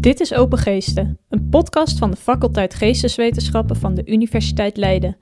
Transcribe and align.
Dit 0.00 0.20
is 0.20 0.34
Open 0.34 0.58
Geesten, 0.58 1.18
een 1.28 1.48
podcast 1.48 1.98
van 1.98 2.10
de 2.10 2.16
faculteit 2.16 2.74
Geesteswetenschappen 2.74 3.76
van 3.76 3.94
de 3.94 4.02
Universiteit 4.04 4.76
Leiden. 4.76 5.16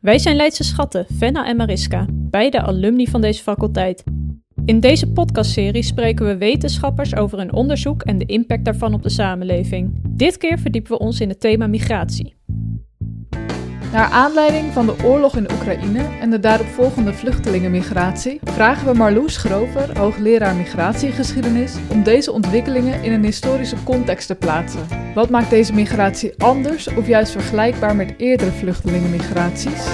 Wij 0.00 0.18
zijn 0.18 0.36
Leidse 0.36 0.64
schatten, 0.64 1.06
Venna 1.12 1.46
en 1.46 1.56
Mariska, 1.56 2.06
beide 2.12 2.60
alumni 2.60 3.06
van 3.06 3.20
deze 3.20 3.42
faculteit. 3.42 4.04
In 4.64 4.80
deze 4.80 5.12
podcastserie 5.12 5.82
spreken 5.82 6.26
we 6.26 6.36
wetenschappers 6.36 7.14
over 7.14 7.38
hun 7.38 7.52
onderzoek 7.52 8.02
en 8.02 8.18
de 8.18 8.26
impact 8.26 8.64
daarvan 8.64 8.94
op 8.94 9.02
de 9.02 9.08
samenleving. 9.08 10.00
Dit 10.08 10.36
keer 10.36 10.58
verdiepen 10.58 10.92
we 10.92 10.98
ons 10.98 11.20
in 11.20 11.28
het 11.28 11.40
thema 11.40 11.66
migratie. 11.66 12.34
Naar 13.92 14.10
aanleiding 14.10 14.72
van 14.72 14.86
de 14.86 15.04
oorlog 15.04 15.36
in 15.36 15.52
Oekraïne 15.52 16.02
en 16.20 16.30
de 16.30 16.40
daaropvolgende 16.40 17.14
vluchtelingenmigratie 17.14 18.40
vragen 18.44 18.86
we 18.86 18.94
Marloes 18.94 19.36
Grover, 19.36 19.98
hoogleraar 19.98 20.56
migratiegeschiedenis, 20.56 21.76
om 21.88 22.02
deze 22.02 22.32
ontwikkelingen 22.32 23.02
in 23.02 23.12
een 23.12 23.24
historische 23.24 23.82
context 23.84 24.26
te 24.26 24.34
plaatsen. 24.34 24.86
Wat 25.14 25.30
maakt 25.30 25.50
deze 25.50 25.72
migratie 25.72 26.34
anders 26.38 26.88
of 26.88 27.06
juist 27.06 27.32
vergelijkbaar 27.32 27.96
met 27.96 28.14
eerdere 28.16 28.50
vluchtelingenmigraties? 28.50 29.86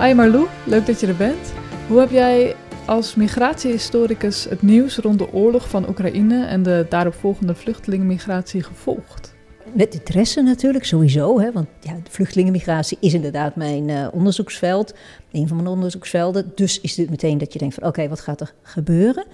Hi 0.00 0.14
Marlou, 0.14 0.46
leuk 0.64 0.86
dat 0.86 1.00
je 1.00 1.06
er 1.06 1.16
bent. 1.16 1.52
Hoe 1.88 1.98
heb 1.98 2.10
jij 2.10 2.54
als 2.86 3.14
migratiehistoricus 3.14 4.44
het 4.44 4.62
nieuws 4.62 4.96
rond 4.96 5.18
de 5.18 5.32
oorlog 5.32 5.68
van 5.68 5.88
Oekraïne 5.88 6.46
en 6.46 6.62
de 6.62 6.86
daaropvolgende 6.88 7.54
vluchtelingenmigratie 7.54 8.62
gevolgd? 8.62 9.38
Met 9.72 9.94
interesse 9.94 10.42
natuurlijk, 10.42 10.84
sowieso. 10.84 11.40
Hè, 11.40 11.52
want 11.52 11.66
ja, 11.80 11.96
vluchtelingenmigratie 12.08 12.98
is 13.00 13.14
inderdaad 13.14 13.56
mijn 13.56 13.88
uh, 13.88 14.06
onderzoeksveld. 14.12 14.94
Een 15.32 15.48
van 15.48 15.56
mijn 15.56 15.68
onderzoeksvelden. 15.68 16.52
Dus 16.54 16.80
is 16.80 16.94
dit 16.94 17.10
meteen 17.10 17.38
dat 17.38 17.52
je 17.52 17.58
denkt 17.58 17.74
van 17.74 17.88
oké, 17.88 18.08
wat 18.08 18.20
gaat 18.20 18.40
er 18.40 18.54
gebeuren? 18.62 19.24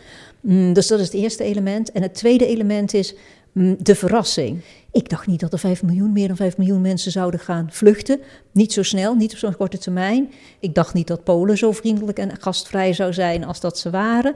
Mm, 0.41 0.72
dus 0.72 0.86
dat 0.86 0.98
is 0.98 1.05
het 1.05 1.14
eerste 1.14 1.44
element. 1.44 1.92
En 1.92 2.02
het 2.02 2.14
tweede 2.14 2.46
element 2.46 2.94
is 2.94 3.14
mm, 3.52 3.77
de 3.78 3.94
verrassing. 3.94 4.61
Ik 4.92 5.08
dacht 5.08 5.27
niet 5.27 5.41
dat 5.41 5.52
er 5.52 5.58
5 5.58 5.83
miljoen, 5.83 6.12
meer 6.12 6.28
dan 6.28 6.36
5 6.36 6.56
miljoen 6.56 6.80
mensen 6.80 7.12
zouden 7.12 7.41
gaan 7.41 7.68
vluchten. 7.70 8.20
Niet 8.52 8.72
zo 8.72 8.83
snel, 8.83 9.14
niet 9.14 9.33
op 9.33 9.39
zo'n 9.39 9.56
korte 9.56 9.78
termijn. 9.78 10.33
Ik 10.61 10.74
dacht 10.74 10.94
niet 10.94 11.06
dat 11.06 11.24
Polen 11.24 11.58
zo 11.58 11.72
vriendelijk 11.72 12.18
en 12.18 12.30
gastvrij 12.41 12.92
zou 12.92 13.12
zijn 13.12 13.44
als 13.44 13.61
dat 13.61 13.78
ze 13.78 13.91
waren. 13.91 14.34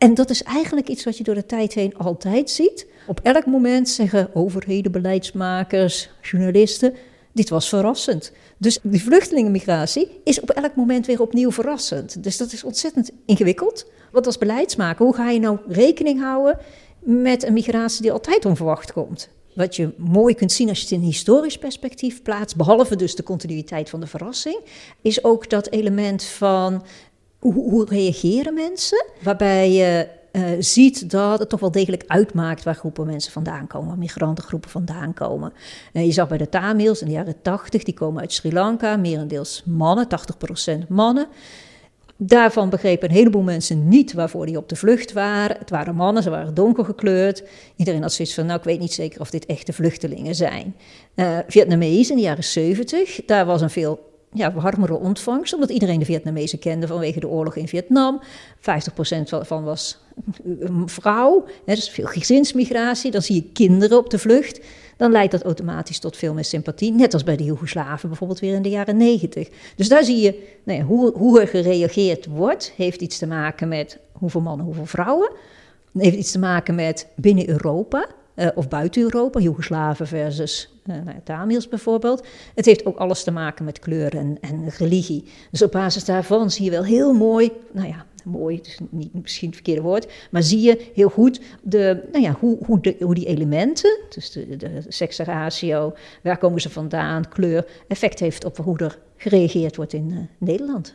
En 0.00 0.14
dat 0.14 0.30
is 0.30 0.42
eigenlijk 0.42 0.88
iets 0.88 1.04
wat 1.04 1.16
je 1.16 1.24
door 1.24 1.34
de 1.34 1.46
tijd 1.46 1.72
heen 1.72 1.96
altijd 1.96 2.50
ziet. 2.50 2.86
Op 3.06 3.20
elk 3.22 3.46
moment 3.46 3.88
zeggen 3.88 4.30
overheden, 4.34 4.92
beleidsmakers, 4.92 6.10
journalisten: 6.22 6.94
dit 7.32 7.48
was 7.48 7.68
verrassend. 7.68 8.32
Dus 8.58 8.78
die 8.82 9.02
vluchtelingenmigratie 9.02 10.20
is 10.24 10.40
op 10.40 10.50
elk 10.50 10.74
moment 10.74 11.06
weer 11.06 11.20
opnieuw 11.20 11.52
verrassend. 11.52 12.22
Dus 12.22 12.36
dat 12.36 12.52
is 12.52 12.64
ontzettend 12.64 13.10
ingewikkeld. 13.26 13.90
Want 14.12 14.26
als 14.26 14.38
beleidsmaker, 14.38 15.04
hoe 15.04 15.14
ga 15.14 15.30
je 15.30 15.40
nou 15.40 15.58
rekening 15.68 16.20
houden 16.20 16.58
met 16.98 17.44
een 17.44 17.52
migratie 17.52 18.02
die 18.02 18.12
altijd 18.12 18.44
onverwacht 18.44 18.92
komt? 18.92 19.28
Wat 19.54 19.76
je 19.76 19.94
mooi 19.96 20.34
kunt 20.34 20.52
zien 20.52 20.68
als 20.68 20.78
je 20.78 20.84
het 20.84 20.94
in 20.94 21.00
historisch 21.00 21.58
perspectief 21.58 22.22
plaatst, 22.22 22.56
behalve 22.56 22.96
dus 22.96 23.14
de 23.14 23.22
continuïteit 23.22 23.90
van 23.90 24.00
de 24.00 24.06
verrassing, 24.06 24.60
is 25.02 25.24
ook 25.24 25.50
dat 25.50 25.70
element 25.70 26.24
van 26.24 26.82
hoe, 27.40 27.86
reageren 27.88 28.54
mensen? 28.54 29.06
Waarbij 29.22 29.72
je 29.72 30.08
uh, 30.32 30.42
ziet 30.58 31.10
dat 31.10 31.38
het 31.38 31.48
toch 31.48 31.60
wel 31.60 31.70
degelijk 31.70 32.04
uitmaakt 32.06 32.64
waar 32.64 32.74
groepen 32.74 33.06
mensen 33.06 33.32
vandaan 33.32 33.66
komen, 33.66 33.98
migrantengroepen 33.98 34.70
vandaan 34.70 35.14
komen. 35.14 35.52
Uh, 35.92 36.04
je 36.04 36.12
zag 36.12 36.28
bij 36.28 36.38
de 36.38 36.48
Tamils 36.48 37.00
in 37.00 37.06
de 37.06 37.12
jaren 37.12 37.42
80, 37.42 37.82
die 37.82 37.94
komen 37.94 38.20
uit 38.20 38.32
Sri 38.32 38.52
Lanka, 38.52 38.96
merendeels 38.96 39.62
mannen, 39.66 40.06
80% 40.84 40.88
mannen. 40.88 41.26
Daarvan 42.16 42.70
begrepen 42.70 43.08
een 43.08 43.14
heleboel 43.14 43.42
mensen 43.42 43.88
niet 43.88 44.12
waarvoor 44.12 44.46
die 44.46 44.56
op 44.56 44.68
de 44.68 44.76
vlucht 44.76 45.12
waren. 45.12 45.56
Het 45.58 45.70
waren 45.70 45.94
mannen, 45.94 46.22
ze 46.22 46.30
waren 46.30 46.54
donker 46.54 46.84
gekleurd. 46.84 47.42
Iedereen 47.76 48.02
had 48.02 48.12
zoiets 48.12 48.34
van, 48.34 48.46
nou 48.46 48.58
ik 48.58 48.64
weet 48.64 48.80
niet 48.80 48.92
zeker 48.92 49.20
of 49.20 49.30
dit 49.30 49.46
echte 49.46 49.72
vluchtelingen 49.72 50.34
zijn. 50.34 50.76
Uh, 51.14 51.38
Vietnamees 51.46 52.10
in 52.10 52.16
de 52.16 52.22
jaren 52.22 52.44
70, 52.44 53.20
daar 53.26 53.46
was 53.46 53.60
een 53.60 53.70
veel 53.70 54.09
ja, 54.32 54.52
warmere 54.52 54.98
ontvangst, 54.98 55.54
omdat 55.54 55.70
iedereen 55.70 55.98
de 55.98 56.04
Vietnamezen 56.04 56.58
kende 56.58 56.86
vanwege 56.86 57.20
de 57.20 57.28
oorlog 57.28 57.56
in 57.56 57.68
Vietnam. 57.68 58.20
50% 58.58 58.62
van 59.40 59.64
was 59.64 59.98
een 60.60 60.88
vrouw, 60.88 61.44
hè, 61.64 61.74
dus 61.74 61.88
veel 61.88 62.06
gezinsmigratie. 62.06 63.10
Dan 63.10 63.22
zie 63.22 63.34
je 63.34 63.52
kinderen 63.52 63.98
op 63.98 64.10
de 64.10 64.18
vlucht. 64.18 64.60
Dan 64.96 65.10
leidt 65.10 65.32
dat 65.32 65.42
automatisch 65.42 65.98
tot 65.98 66.16
veel 66.16 66.34
meer 66.34 66.44
sympathie, 66.44 66.92
net 66.92 67.12
als 67.12 67.24
bij 67.24 67.36
de 67.36 67.44
Joegoslaven 67.44 68.08
bijvoorbeeld 68.08 68.40
weer 68.40 68.54
in 68.54 68.62
de 68.62 68.68
jaren 68.68 68.96
90. 68.96 69.48
Dus 69.76 69.88
daar 69.88 70.04
zie 70.04 70.20
je 70.20 70.48
nou 70.64 70.82
hoe, 70.82 71.12
hoe 71.12 71.40
er 71.40 71.48
gereageerd 71.48 72.26
wordt, 72.26 72.72
heeft 72.76 73.00
iets 73.00 73.18
te 73.18 73.26
maken 73.26 73.68
met 73.68 73.98
hoeveel 74.12 74.40
mannen, 74.40 74.66
hoeveel 74.66 74.86
vrouwen. 74.86 75.30
Heeft 75.98 76.16
iets 76.16 76.30
te 76.30 76.38
maken 76.38 76.74
met 76.74 77.06
binnen 77.16 77.48
Europa. 77.48 78.06
Uh, 78.40 78.48
of 78.54 78.68
buiten 78.68 79.02
Europa, 79.02 79.40
Joegoslaven 79.40 80.06
versus 80.06 80.74
uh, 80.86 80.96
Tamils 81.24 81.68
bijvoorbeeld. 81.68 82.26
Het 82.54 82.66
heeft 82.66 82.84
ook 82.86 82.96
alles 82.96 83.24
te 83.24 83.30
maken 83.30 83.64
met 83.64 83.78
kleur 83.78 84.16
en, 84.16 84.38
en, 84.40 84.68
religie. 84.78 85.24
Dus 85.50 85.62
op 85.62 85.72
basis 85.72 86.04
daarvan 86.04 86.50
zie 86.50 86.64
je 86.64 86.70
wel 86.70 86.84
heel 86.84 87.12
mooi, 87.12 87.52
nou 87.72 87.88
ja, 87.88 88.06
mooi, 88.24 88.60
is 88.62 88.78
niet 88.90 89.14
misschien 89.14 89.46
het 89.46 89.56
verkeerde 89.56 89.82
woord, 89.82 90.12
maar 90.30 90.42
zie 90.42 90.60
je 90.60 90.90
heel 90.94 91.08
goed 91.08 91.40
de, 91.62 92.08
nou 92.12 92.24
ja, 92.24 92.36
hoe, 92.40 92.58
hoe, 92.64 92.80
de, 92.80 92.96
hoe 93.00 93.14
die 93.14 93.26
elementen, 93.26 93.98
dus 94.08 94.30
de, 94.30 94.56
de 94.56 94.82
waar 96.22 96.38
komen 96.38 96.60
ze 96.60 96.70
vandaan, 96.70 97.28
kleur, 97.28 97.66
effect 97.88 98.20
heeft 98.20 98.44
op 98.44 98.56
hoe 98.56 98.78
er 98.78 98.98
gereageerd 99.16 99.76
wordt 99.76 99.92
in 99.92 100.10
uh, 100.10 100.18
Nederland. 100.38 100.94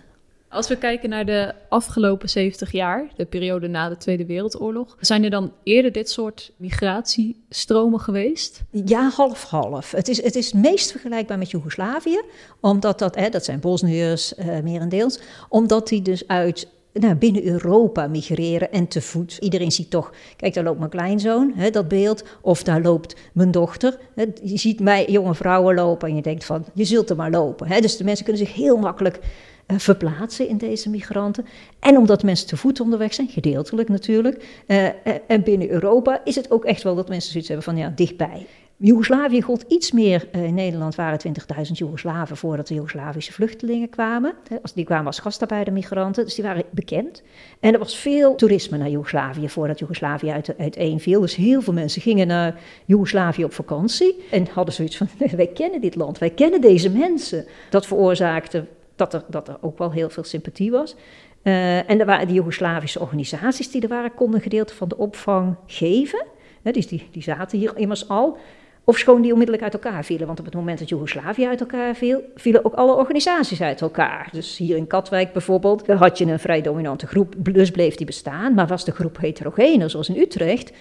Als 0.55 0.67
we 0.67 0.77
kijken 0.77 1.09
naar 1.09 1.25
de 1.25 1.53
afgelopen 1.69 2.29
70 2.29 2.71
jaar, 2.71 3.07
de 3.16 3.25
periode 3.25 3.67
na 3.67 3.89
de 3.89 3.97
Tweede 3.97 4.25
Wereldoorlog, 4.25 4.97
zijn 4.99 5.23
er 5.23 5.29
dan 5.29 5.53
eerder 5.63 5.91
dit 5.91 6.09
soort 6.09 6.51
migratiestromen 6.57 7.99
geweest? 7.99 8.63
Ja, 8.71 9.09
half-half. 9.09 9.91
Het 9.91 10.07
is, 10.07 10.23
het 10.23 10.35
is 10.35 10.53
meest 10.53 10.91
vergelijkbaar 10.91 11.38
met 11.38 11.51
Joegoslavië, 11.51 12.21
omdat 12.59 12.99
dat, 12.99 13.16
hè, 13.16 13.29
dat 13.29 13.45
zijn 13.45 13.59
Bosniërs 13.59 14.33
uh, 14.33 14.59
merendeels, 14.59 15.19
omdat 15.49 15.88
die 15.88 16.01
dus 16.01 16.27
uit 16.27 16.67
nou, 16.93 17.16
binnen 17.16 17.45
Europa 17.45 18.07
migreren 18.07 18.72
en 18.72 18.87
te 18.87 19.01
voet. 19.01 19.37
Iedereen 19.39 19.72
ziet 19.72 19.89
toch, 19.89 20.11
kijk, 20.35 20.53
daar 20.53 20.63
loopt 20.63 20.79
mijn 20.79 20.89
kleinzoon, 20.89 21.51
hè, 21.55 21.69
dat 21.69 21.87
beeld, 21.87 22.23
of 22.41 22.63
daar 22.63 22.81
loopt 22.81 23.16
mijn 23.33 23.51
dochter. 23.51 23.97
Hè. 24.16 24.25
Je 24.43 24.57
ziet 24.57 24.79
mij, 24.79 25.05
jonge 25.09 25.35
vrouwen 25.35 25.75
lopen 25.75 26.09
en 26.09 26.16
je 26.16 26.22
denkt 26.22 26.45
van, 26.45 26.66
je 26.73 26.85
zult 26.85 27.09
er 27.09 27.16
maar 27.16 27.31
lopen. 27.31 27.67
Hè. 27.67 27.79
Dus 27.79 27.97
de 27.97 28.03
mensen 28.03 28.25
kunnen 28.25 28.45
zich 28.45 28.55
heel 28.55 28.77
makkelijk 28.77 29.19
uh, 29.67 29.77
verplaatsen 29.79 30.47
in 30.47 30.57
deze 30.57 30.89
migranten. 30.89 31.45
En 31.79 31.97
omdat 31.97 32.23
mensen 32.23 32.47
te 32.47 32.57
voet 32.57 32.79
onderweg 32.79 33.13
zijn, 33.13 33.27
gedeeltelijk 33.27 33.89
natuurlijk. 33.89 34.63
Uh, 34.67 34.87
en 35.27 35.43
binnen 35.43 35.69
Europa 35.69 36.21
is 36.23 36.35
het 36.35 36.51
ook 36.51 36.65
echt 36.65 36.83
wel 36.83 36.95
dat 36.95 37.09
mensen 37.09 37.31
zoiets 37.31 37.49
hebben 37.49 37.65
van 37.65 37.77
ja, 37.77 37.91
dichtbij. 37.95 38.45
Joegoslavië 38.77 39.41
gold 39.41 39.65
iets 39.67 39.91
meer. 39.91 40.27
in 40.31 40.53
Nederland 40.53 40.95
waren 40.95 41.19
20.000 41.27 41.71
Joegoslaven 41.71 42.37
voordat 42.37 42.67
de 42.67 42.73
Joegoslavische 42.73 43.31
vluchtelingen 43.31 43.89
kwamen. 43.89 44.33
Die 44.73 44.85
kwamen 44.85 45.05
als 45.05 45.19
gastarbeidermigranten, 45.19 46.23
dus 46.23 46.35
die 46.35 46.43
waren 46.43 46.63
bekend. 46.71 47.23
En 47.59 47.73
er 47.73 47.79
was 47.79 47.97
veel 47.97 48.35
toerisme 48.35 48.77
naar 48.77 48.89
Joegoslavië 48.89 49.49
voordat 49.49 49.79
Joegoslavië 49.79 50.29
uit, 50.29 50.57
uiteenviel. 50.57 51.21
Dus 51.21 51.35
heel 51.35 51.61
veel 51.61 51.73
mensen 51.73 52.01
gingen 52.01 52.27
naar 52.27 52.59
Joegoslavië 52.85 53.43
op 53.43 53.53
vakantie 53.53 54.25
en 54.31 54.47
hadden 54.53 54.73
zoiets 54.73 54.97
van: 54.97 55.07
wij 55.35 55.47
kennen 55.47 55.81
dit 55.81 55.95
land, 55.95 56.17
wij 56.17 56.29
kennen 56.29 56.61
deze 56.61 56.89
mensen. 56.89 57.45
Dat 57.69 57.85
veroorzaakte 57.85 58.65
dat 58.95 59.13
er, 59.13 59.23
dat 59.28 59.47
er 59.47 59.57
ook 59.61 59.78
wel 59.78 59.91
heel 59.91 60.09
veel 60.09 60.23
sympathie 60.23 60.72
was. 60.72 60.95
Uh, 61.44 61.89
en 61.89 62.00
er 62.00 62.06
waren 62.06 62.28
die 62.28 62.35
Joegoslavische 62.35 63.00
organisaties 63.00 63.72
die 63.72 63.81
er 63.81 63.88
waren, 63.88 64.13
konden 64.13 64.41
gedeelte 64.41 64.73
van 64.73 64.88
de 64.88 64.97
opvang 64.97 65.56
geven. 65.66 66.25
dus 66.61 66.88
die, 66.88 67.07
die 67.11 67.23
zaten 67.23 67.59
hier 67.59 67.78
immers 67.78 68.09
al. 68.09 68.38
Of 68.84 68.97
schoon 68.97 69.22
die 69.22 69.31
onmiddellijk 69.31 69.63
uit 69.63 69.73
elkaar 69.73 70.05
vielen. 70.05 70.28
Want 70.28 70.39
op 70.39 70.45
het 70.45 70.53
moment 70.53 70.79
dat 70.79 70.89
Joegoslavië 70.89 71.47
uit 71.47 71.59
elkaar 71.59 71.95
viel, 71.95 72.22
vielen 72.35 72.66
ook 72.66 72.73
alle 72.73 72.94
organisaties 72.94 73.61
uit 73.61 73.81
elkaar. 73.81 74.29
Dus 74.31 74.57
hier 74.57 74.78
in 74.78 74.88
Katwijk 74.88 75.34
bijvoorbeeld, 75.34 75.88
had 75.88 76.17
je 76.17 76.25
een 76.25 76.39
vrij 76.39 76.61
dominante 76.61 77.08
groep, 77.08 77.34
dus 77.37 77.72
bleef 77.72 77.96
die 77.96 78.05
bestaan. 78.05 78.53
Maar 78.53 78.67
was 78.67 78.85
de 78.85 78.91
groep 78.91 79.17
heterogener, 79.17 79.90
zoals 79.90 80.09
in 80.09 80.22
Utrecht, 80.22 80.72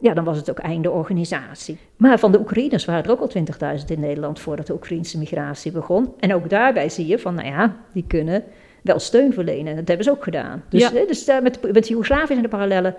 ja, 0.00 0.14
dan 0.14 0.24
was 0.24 0.36
het 0.36 0.50
ook 0.50 0.58
einde 0.58 0.90
organisatie. 0.90 1.78
Maar 1.96 2.18
van 2.18 2.32
de 2.32 2.38
Oekraïners 2.38 2.84
waren 2.84 3.04
er 3.04 3.10
ook 3.10 3.20
al 3.20 3.30
20.000 3.78 3.84
in 3.86 4.00
Nederland 4.00 4.40
voordat 4.40 4.66
de 4.66 4.72
Oekraïnse 4.72 5.18
migratie 5.18 5.72
begon. 5.72 6.14
En 6.18 6.34
ook 6.34 6.50
daarbij 6.50 6.88
zie 6.88 7.06
je 7.06 7.18
van, 7.18 7.34
nou 7.34 7.48
ja, 7.48 7.76
die 7.92 8.04
kunnen 8.06 8.44
wel 8.82 8.98
steun 8.98 9.32
verlenen. 9.32 9.76
Dat 9.76 9.88
hebben 9.88 10.04
ze 10.04 10.10
ook 10.10 10.24
gedaan. 10.24 10.64
Dus, 10.68 10.80
ja. 10.80 10.90
dus 11.06 11.28
uh, 11.28 11.40
met, 11.40 11.72
met 11.72 11.88
Joegoslavië 11.88 12.26
zijn 12.26 12.42
de 12.42 12.48
parallellen 12.48 12.94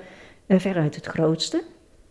uh, 0.47 0.59
veruit 0.59 0.95
het 0.95 1.05
grootste. 1.05 1.63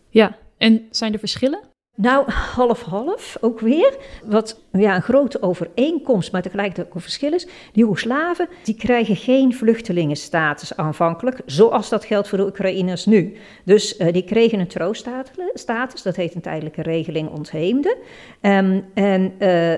Ja, 0.09 0.37
en 0.57 0.87
zijn 0.89 1.13
er 1.13 1.19
verschillen? 1.19 1.59
Nou, 1.95 2.31
half-half 2.31 3.37
ook 3.41 3.59
weer. 3.59 3.97
Wat 4.25 4.61
ja, 4.71 4.95
een 4.95 5.01
grote 5.01 5.41
overeenkomst, 5.41 6.31
maar 6.31 6.41
tegelijkertijd 6.41 6.87
ook 6.87 6.95
een 6.95 7.01
verschil 7.01 7.33
is. 7.33 7.45
De 7.45 7.51
Joegoslaven 7.73 8.47
die 8.63 8.75
krijgen 8.75 9.15
geen 9.15 9.53
vluchtelingenstatus 9.53 10.77
aanvankelijk, 10.77 11.41
zoals 11.45 11.89
dat 11.89 12.05
geldt 12.05 12.27
voor 12.27 12.37
de 12.37 12.45
Oekraïners 12.45 13.05
nu. 13.05 13.37
Dus 13.65 13.99
uh, 13.99 14.13
die 14.13 14.23
kregen 14.23 14.59
een 14.59 14.67
trooststatus, 14.67 16.01
dat 16.03 16.15
heet 16.15 16.35
een 16.35 16.41
tijdelijke 16.41 16.81
regeling 16.81 17.29
ontheemde. 17.29 17.97
Um, 18.41 18.85
en 18.93 19.33
uh, 19.39 19.73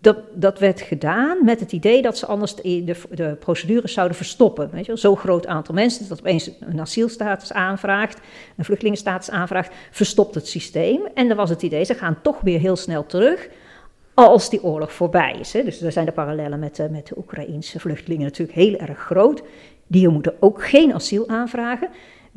dat, 0.00 0.16
dat 0.34 0.58
werd 0.58 0.80
gedaan 0.80 1.44
met 1.44 1.60
het 1.60 1.72
idee 1.72 2.02
dat 2.02 2.18
ze 2.18 2.26
anders 2.26 2.54
de, 2.54 2.94
de, 3.10 3.36
procedures 3.40 3.92
zouden 3.92 4.16
verstoppen. 4.16 4.70
Weet 4.72 4.86
je 4.86 4.96
Zo'n 4.96 5.16
groot 5.16 5.46
aantal 5.46 5.74
mensen 5.74 6.08
dat 6.08 6.18
opeens 6.18 6.50
een 6.60 6.80
asielstatus 6.80 7.52
aanvraagt, 7.52 8.20
een 8.56 8.64
vluchtelingenstatus 8.64 9.30
aanvraagt, 9.30 9.74
verstopt 9.90 10.34
het 10.34 10.48
systeem. 10.48 11.00
En 11.14 11.28
dan 11.28 11.36
was 11.36 11.50
het 11.50 11.62
idee, 11.62 11.84
ze 11.84 11.94
gaan 11.94 12.18
toch 12.22 12.40
weer 12.40 12.58
heel 12.58 12.76
snel 12.76 13.06
terug 13.06 13.48
als 14.14 14.50
die 14.50 14.62
oorlog 14.62 14.92
voorbij 14.92 15.36
is. 15.40 15.52
Hè. 15.52 15.64
Dus 15.64 15.78
daar 15.78 15.92
zijn 15.92 16.06
de 16.06 16.12
parallellen 16.12 16.58
met, 16.58 16.90
met 16.90 17.06
de 17.06 17.18
Oekraïnse 17.18 17.80
vluchtelingen 17.80 18.24
natuurlijk 18.24 18.58
heel 18.58 18.76
erg 18.76 18.98
groot. 18.98 19.42
Die 19.86 20.08
moeten 20.08 20.34
ook 20.40 20.64
geen 20.64 20.94
asiel 20.94 21.28
aanvragen. 21.28 21.88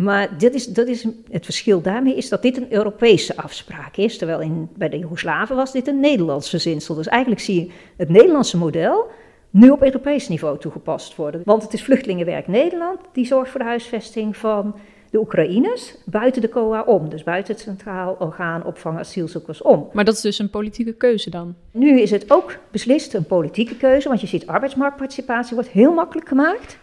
Maar 0.02 0.38
dit 0.38 0.54
is, 0.54 0.68
dat 0.68 0.88
is, 0.88 1.08
het 1.32 1.46
verschil 1.46 1.82
daarmee 1.82 2.16
is 2.16 2.30
dat 2.30 2.42
dit 2.42 2.58
een 2.58 2.74
Europese 2.74 3.38
afspraak 3.38 3.98
is. 3.98 4.18
Terwijl 4.18 4.40
in, 4.40 4.70
bij 4.76 4.90
de 4.90 5.00
Joegoslaven 5.00 5.56
was 5.56 5.72
dit 5.72 5.88
een 5.88 6.00
Nederlands 6.00 6.50
verzinsel. 6.50 6.96
Dus 6.96 7.08
eigenlijk 7.08 7.42
zie 7.42 7.64
je 7.64 7.72
het 7.96 8.10
Nederlandse 8.10 8.58
model 8.58 9.08
nu 9.50 9.70
op 9.70 9.84
Europees 9.84 10.28
niveau 10.28 10.60
toegepast 10.60 11.16
worden. 11.16 11.42
Want 11.46 11.64
het 11.64 11.74
is 11.74 11.84
Vluchtelingenwerk 11.84 12.48
Nederland 12.48 13.00
die 13.14 13.26
zorgt 13.26 13.52
voor 13.52 13.60
de 13.60 13.66
huisvesting 13.66 14.38
van 14.38 14.76
de 15.10 15.20
Oekraïners 15.20 15.96
buiten 16.06 16.42
de 16.42 16.50
COA 16.50 16.82
om. 16.82 17.10
Dus 17.10 17.24
buiten 17.24 17.54
het 17.54 17.64
Centraal 17.64 18.16
Orgaan 18.20 18.66
Opvang 18.66 19.00
Asielzoekers 19.00 19.62
om. 19.62 19.90
Maar 19.94 20.06
dat 20.06 20.16
is 20.16 20.22
dus 20.22 20.40
een 20.40 20.50
politieke 20.50 20.94
keuze 20.94 21.30
dan? 21.30 21.56
Nu 21.72 22.00
is 22.00 22.12
het 22.12 22.32
ook 22.32 22.58
beslist 22.72 23.14
een 23.14 23.26
politieke 23.26 23.76
keuze, 23.76 24.08
want 24.08 24.22
je 24.22 24.28
ziet 24.28 24.48
arbeidsmarktparticipatie 24.48 25.56
wordt 25.56 25.70
heel 25.70 25.94
makkelijk 25.94 26.28
gemaakt. 26.28 26.78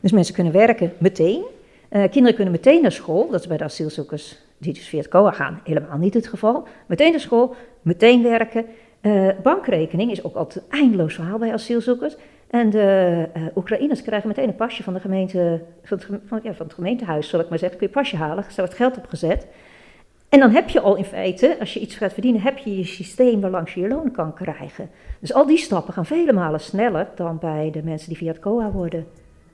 Dus 0.00 0.12
mensen 0.12 0.34
kunnen 0.34 0.52
werken 0.52 0.92
meteen. 0.98 1.44
Uh, 1.90 2.02
kinderen 2.02 2.34
kunnen 2.34 2.52
meteen 2.52 2.82
naar 2.82 2.92
school, 2.92 3.30
dat 3.30 3.40
is 3.40 3.46
bij 3.46 3.56
de 3.56 3.64
asielzoekers 3.64 4.38
die 4.58 4.72
dus 4.72 4.88
via 4.88 4.98
het 4.98 5.08
COA 5.08 5.30
gaan 5.30 5.60
helemaal 5.64 5.98
niet 5.98 6.14
het 6.14 6.26
geval. 6.26 6.66
Meteen 6.86 7.10
naar 7.10 7.20
school, 7.20 7.54
meteen 7.82 8.22
werken. 8.22 8.64
Uh, 9.02 9.28
bankrekening 9.42 10.10
is 10.10 10.24
ook 10.24 10.34
altijd 10.34 10.64
een 10.64 10.78
eindeloos 10.78 11.14
verhaal 11.14 11.38
bij 11.38 11.52
asielzoekers. 11.52 12.16
En 12.50 12.70
de 12.70 13.28
uh, 13.36 13.42
Oekraïners 13.54 14.02
krijgen 14.02 14.28
meteen 14.28 14.48
een 14.48 14.56
pasje 14.56 14.82
van, 14.82 14.94
de 14.94 15.00
gemeente, 15.00 15.62
van, 15.82 15.98
het, 15.98 16.06
van, 16.26 16.40
het 16.42 16.74
gemeentehuis, 16.74 17.28
zal 17.28 17.40
ik 17.40 17.48
maar 17.48 17.58
zeggen. 17.58 17.78
Kun 17.78 17.86
je 17.86 17.92
pasje 17.92 18.16
halen, 18.16 18.44
er 18.44 18.52
wordt 18.56 18.74
geld 18.74 18.96
opgezet. 18.96 19.46
En 20.28 20.38
dan 20.38 20.50
heb 20.50 20.68
je 20.68 20.80
al 20.80 20.96
in 20.96 21.04
feite, 21.04 21.56
als 21.60 21.74
je 21.74 21.80
iets 21.80 21.96
gaat 21.96 22.12
verdienen, 22.12 22.40
heb 22.40 22.58
je 22.58 22.76
je 22.76 22.84
systeem 22.84 23.40
waarlangs 23.40 23.74
je 23.74 23.80
je 23.80 23.88
loon 23.88 24.10
kan 24.10 24.34
krijgen. 24.34 24.90
Dus 25.20 25.32
al 25.32 25.46
die 25.46 25.58
stappen 25.58 25.92
gaan 25.92 26.06
vele 26.06 26.32
malen 26.32 26.60
sneller 26.60 27.08
dan 27.14 27.38
bij 27.38 27.70
de 27.72 27.82
mensen 27.82 28.08
die 28.08 28.16
via 28.16 28.32
het 28.32 28.40
COA 28.40 28.70
worden 28.70 29.06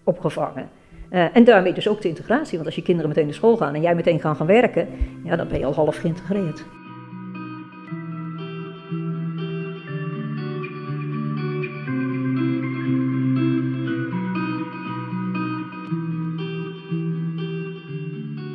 opgevangen. 0.04 0.68
Uh, 1.10 1.36
en 1.36 1.44
daarmee 1.44 1.72
dus 1.72 1.88
ook 1.88 2.02
de 2.02 2.08
integratie. 2.08 2.54
Want 2.54 2.66
als 2.66 2.74
je 2.74 2.82
kinderen 2.82 3.08
meteen 3.08 3.24
naar 3.24 3.34
school 3.34 3.56
gaan 3.56 3.74
en 3.74 3.80
jij 3.80 3.94
meteen 3.94 4.20
gaan 4.20 4.36
gaan 4.36 4.46
werken, 4.46 4.88
ja, 5.24 5.36
dan 5.36 5.48
ben 5.48 5.58
je 5.58 5.64
al 5.64 5.74
half 5.74 5.96
geïntegreerd. 5.96 6.64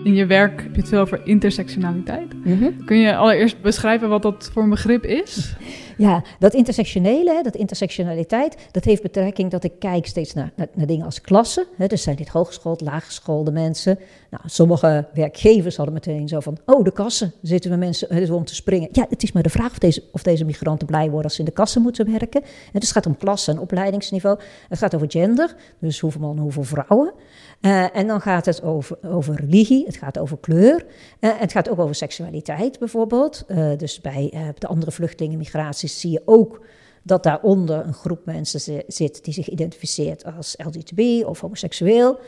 In 0.03 0.13
je 0.13 0.25
werk 0.25 0.61
heb 0.61 0.75
je 0.75 0.81
het 0.81 0.89
veel 0.89 0.99
over 0.99 1.21
intersectionaliteit. 1.23 2.33
Mm 2.43 2.57
-hmm. 2.57 2.85
Kun 2.85 2.97
je 2.97 3.15
allereerst 3.15 3.61
beschrijven 3.61 4.09
wat 4.09 4.21
dat 4.21 4.49
voor 4.53 4.63
een 4.63 4.69
begrip 4.69 5.05
is? 5.05 5.55
Ja, 6.01 6.23
dat 6.39 6.53
intersectionele, 6.53 7.43
dat 7.43 7.55
intersectionaliteit, 7.55 8.57
dat 8.71 8.83
heeft 8.83 9.01
betrekking 9.01 9.51
dat 9.51 9.63
ik 9.63 9.71
kijk 9.79 10.05
steeds 10.05 10.33
naar, 10.33 10.51
naar, 10.55 10.87
dingen 10.87 11.05
als 11.05 11.21
klassen. 11.21 11.65
Dus 11.87 12.03
zijn 12.03 12.15
dit 12.15 12.27
hooggeschoold, 12.27 12.81
laaggeschoolde 12.81 13.51
mensen. 13.51 13.99
Nou, 14.29 14.43
sommige 14.45 15.07
werkgevers 15.13 15.75
hadden 15.75 15.93
meteen 15.93 16.27
zo 16.27 16.39
van, 16.39 16.57
oh, 16.65 16.83
de 16.83 16.91
kassen 16.91 17.33
zitten 17.41 17.71
we 17.71 17.77
mensen 17.77 18.15
dus 18.15 18.29
om 18.29 18.45
te 18.45 18.55
springen. 18.55 18.89
Ja, 18.91 19.05
het 19.09 19.23
is 19.23 19.31
maar 19.31 19.43
de 19.43 19.49
vraag 19.49 19.71
of 19.71 19.77
deze, 19.77 20.03
of 20.11 20.23
deze 20.23 20.45
migranten 20.45 20.87
blij 20.87 21.05
worden 21.05 21.23
als 21.23 21.33
ze 21.33 21.39
in 21.39 21.45
de 21.45 21.51
kassen 21.51 21.81
moeten 21.81 22.11
werken. 22.11 22.41
dus 22.41 22.49
het 22.71 22.91
gaat 22.91 23.05
om 23.05 23.17
klasse 23.17 23.51
en 23.51 23.59
opleidingsniveau. 23.59 24.39
Het 24.69 24.77
gaat 24.77 24.95
over 24.95 25.11
gender, 25.11 25.55
dus 25.79 25.99
hoeveel 25.99 26.21
mannen, 26.21 26.43
hoeveel 26.43 26.63
vrouwen. 26.63 27.13
Uh, 27.61 27.95
en 27.95 28.07
dan 28.07 28.21
gaat 28.21 28.45
het 28.45 28.63
over, 28.63 28.97
over 29.03 29.35
religie, 29.35 29.85
het 29.85 29.97
gaat 29.97 30.17
over 30.17 30.37
kleur. 30.37 30.85
Uh, 31.19 31.31
het 31.35 31.51
gaat 31.51 31.69
ook 31.69 31.79
over 31.79 31.95
seksualiteit 31.95 32.79
bijvoorbeeld. 32.79 33.45
Dus 33.77 34.01
bij 34.01 34.53
de 34.57 34.67
andere 34.67 34.91
vluchtelingen, 34.91 35.37
migraties, 35.37 35.90
zie 35.99 36.11
je 36.11 36.21
ook 36.25 36.61
dat 37.03 37.23
daaronder 37.23 37.85
een 37.85 37.93
groep 37.93 38.25
mensen 38.25 38.83
zit 38.87 39.23
die 39.23 39.33
zich 39.33 39.49
identificeert 39.49 40.25
als 40.25 40.55
LGTB 40.57 41.25
of 41.25 41.39
homoseksueel. 41.39 42.19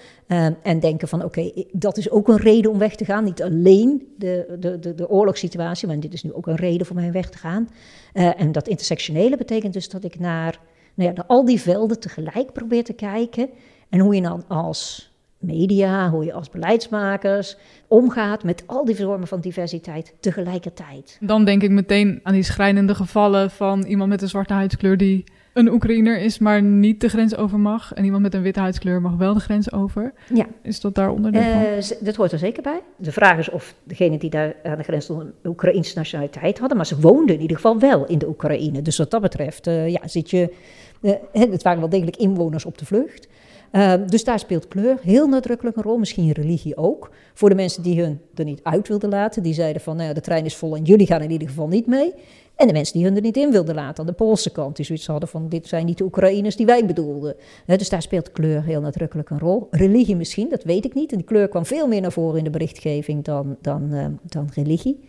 en 0.63 0.79
denken 0.79 1.07
van 1.07 1.23
oké, 1.23 1.51
dat 1.71 1.97
is 1.97 2.09
ook 2.09 2.27
een 2.27 2.37
reden 2.37 2.71
om 2.71 2.77
weg 2.77 2.95
te 2.95 3.05
gaan. 3.05 3.23
Niet 3.23 3.43
alleen 3.43 4.13
de, 4.17 4.55
de, 4.59 4.95
de, 4.95 5.09
oorlogssituatie, 5.09 5.87
maar 5.87 5.99
dit 5.99 6.13
is 6.13 6.23
nu 6.23 6.33
ook 6.33 6.47
een 6.47 6.55
reden 6.55 6.85
voor 6.85 6.95
mij 6.95 7.11
weg 7.11 7.29
te 7.29 7.37
gaan. 7.37 7.69
en 8.13 8.51
dat 8.51 8.67
intersectionele 8.67 9.37
betekent 9.37 9.73
dus 9.73 9.89
dat 9.89 10.03
ik 10.03 10.19
naar, 10.19 10.59
nou 10.93 11.09
ja, 11.09 11.15
naar 11.15 11.25
al 11.27 11.45
die 11.45 11.61
velden 11.61 11.99
tegelijk 11.99 12.53
probeer 12.53 12.83
te 12.83 12.93
kijken. 12.93 13.49
En 13.89 13.99
hoe 13.99 14.15
je 14.15 14.21
dan 14.21 14.47
als 14.47 15.12
media, 15.43 16.09
hoe 16.09 16.25
je 16.25 16.33
als 16.33 16.49
beleidsmakers 16.49 17.57
omgaat 17.87 18.43
met 18.43 18.63
al 18.65 18.85
die 18.85 18.95
vormen 18.95 19.27
van 19.27 19.39
diversiteit 19.39 20.13
tegelijkertijd. 20.19 21.17
Dan 21.19 21.45
denk 21.45 21.63
ik 21.63 21.71
meteen 21.71 22.19
aan 22.23 22.33
die 22.33 22.43
schrijnende 22.43 22.95
gevallen 22.95 23.51
van 23.51 23.83
iemand 23.83 24.09
met 24.09 24.21
een 24.21 24.27
zwarte 24.27 24.53
huidskleur 24.53 24.97
die 24.97 25.23
een 25.53 25.71
Oekraïner 25.71 26.19
is, 26.19 26.39
maar 26.39 26.61
niet 26.61 27.01
de 27.01 27.09
grens 27.09 27.35
over 27.35 27.59
mag. 27.59 27.93
En 27.93 28.03
iemand 28.03 28.21
met 28.21 28.33
een 28.33 28.41
witte 28.41 28.59
huidskleur 28.59 29.01
mag 29.01 29.15
wel 29.15 29.33
de 29.33 29.39
grens 29.39 29.71
over. 29.71 30.13
Ja. 30.33 30.45
Is 30.61 30.79
dat 30.79 30.95
daar 30.95 31.11
onderdeel 31.11 31.41
van? 31.41 31.61
Uh, 31.61 32.05
dat 32.05 32.15
hoort 32.15 32.31
er 32.31 32.39
zeker 32.39 32.63
bij. 32.63 32.81
De 32.95 33.11
vraag 33.11 33.37
is 33.37 33.49
of 33.49 33.75
degene 33.83 34.17
die 34.17 34.29
daar 34.29 34.55
aan 34.63 34.77
de 34.77 34.83
grens 34.83 35.03
stonden 35.03 35.33
een 35.41 35.49
Oekraïnse 35.49 35.97
nationaliteit 35.97 36.59
hadden. 36.59 36.77
Maar 36.77 36.85
ze 36.85 36.99
woonden 36.99 37.35
in 37.35 37.41
ieder 37.41 37.55
geval 37.55 37.79
wel 37.79 38.05
in 38.05 38.17
de 38.17 38.27
Oekraïne. 38.27 38.81
Dus 38.81 38.97
wat 38.97 39.11
dat 39.11 39.21
betreft, 39.21 39.67
uh, 39.67 39.89
ja, 39.89 40.07
zit 40.07 40.29
je... 40.29 40.53
Uh, 41.01 41.13
het 41.31 41.63
waren 41.63 41.79
wel 41.79 41.89
degelijk 41.89 42.17
inwoners 42.17 42.65
op 42.65 42.77
de 42.77 42.85
vlucht. 42.85 43.27
Uh, 43.75 43.93
dus 44.07 44.23
daar 44.23 44.39
speelt 44.39 44.67
kleur 44.67 44.97
heel 45.01 45.27
nadrukkelijk 45.27 45.77
een 45.77 45.83
rol, 45.83 45.97
misschien 45.97 46.31
religie 46.31 46.77
ook. 46.77 47.11
Voor 47.33 47.49
de 47.49 47.55
mensen 47.55 47.83
die 47.83 48.01
hun 48.01 48.19
er 48.35 48.45
niet 48.45 48.63
uit 48.63 48.87
wilden 48.87 49.09
laten, 49.09 49.43
die 49.43 49.53
zeiden 49.53 49.81
van 49.81 49.95
nou 49.95 50.07
ja, 50.07 50.13
de 50.13 50.21
trein 50.21 50.45
is 50.45 50.55
vol 50.55 50.75
en 50.75 50.83
jullie 50.83 51.07
gaan 51.07 51.21
in 51.21 51.31
ieder 51.31 51.47
geval 51.47 51.67
niet 51.67 51.87
mee. 51.87 52.13
En 52.55 52.67
de 52.67 52.73
mensen 52.73 52.93
die 52.93 53.05
hun 53.05 53.15
er 53.15 53.21
niet 53.21 53.37
in 53.37 53.51
wilden 53.51 53.75
laten 53.75 53.99
aan 53.99 54.09
de 54.09 54.15
Poolse 54.15 54.51
kant, 54.51 54.75
die 54.75 54.85
zoiets 54.85 55.07
hadden 55.07 55.29
van 55.29 55.49
dit 55.49 55.67
zijn 55.67 55.85
niet 55.85 55.97
de 55.97 56.03
Oekraïners 56.03 56.55
die 56.55 56.65
wij 56.65 56.85
bedoelden. 56.85 57.35
Dus 57.65 57.89
daar 57.89 58.01
speelt 58.01 58.31
kleur 58.31 58.63
heel 58.63 58.81
nadrukkelijk 58.81 59.29
een 59.29 59.39
rol. 59.39 59.67
Religie 59.71 60.15
misschien, 60.15 60.49
dat 60.49 60.63
weet 60.63 60.85
ik 60.85 60.93
niet. 60.93 61.11
En 61.11 61.23
kleur 61.23 61.47
kwam 61.47 61.65
veel 61.65 61.87
meer 61.87 62.01
naar 62.01 62.11
voren 62.11 62.37
in 62.37 62.43
de 62.43 62.49
berichtgeving 62.49 63.23
dan, 63.23 63.57
dan, 63.61 63.93
uh, 63.93 64.05
dan 64.23 64.49
religie. 64.53 64.99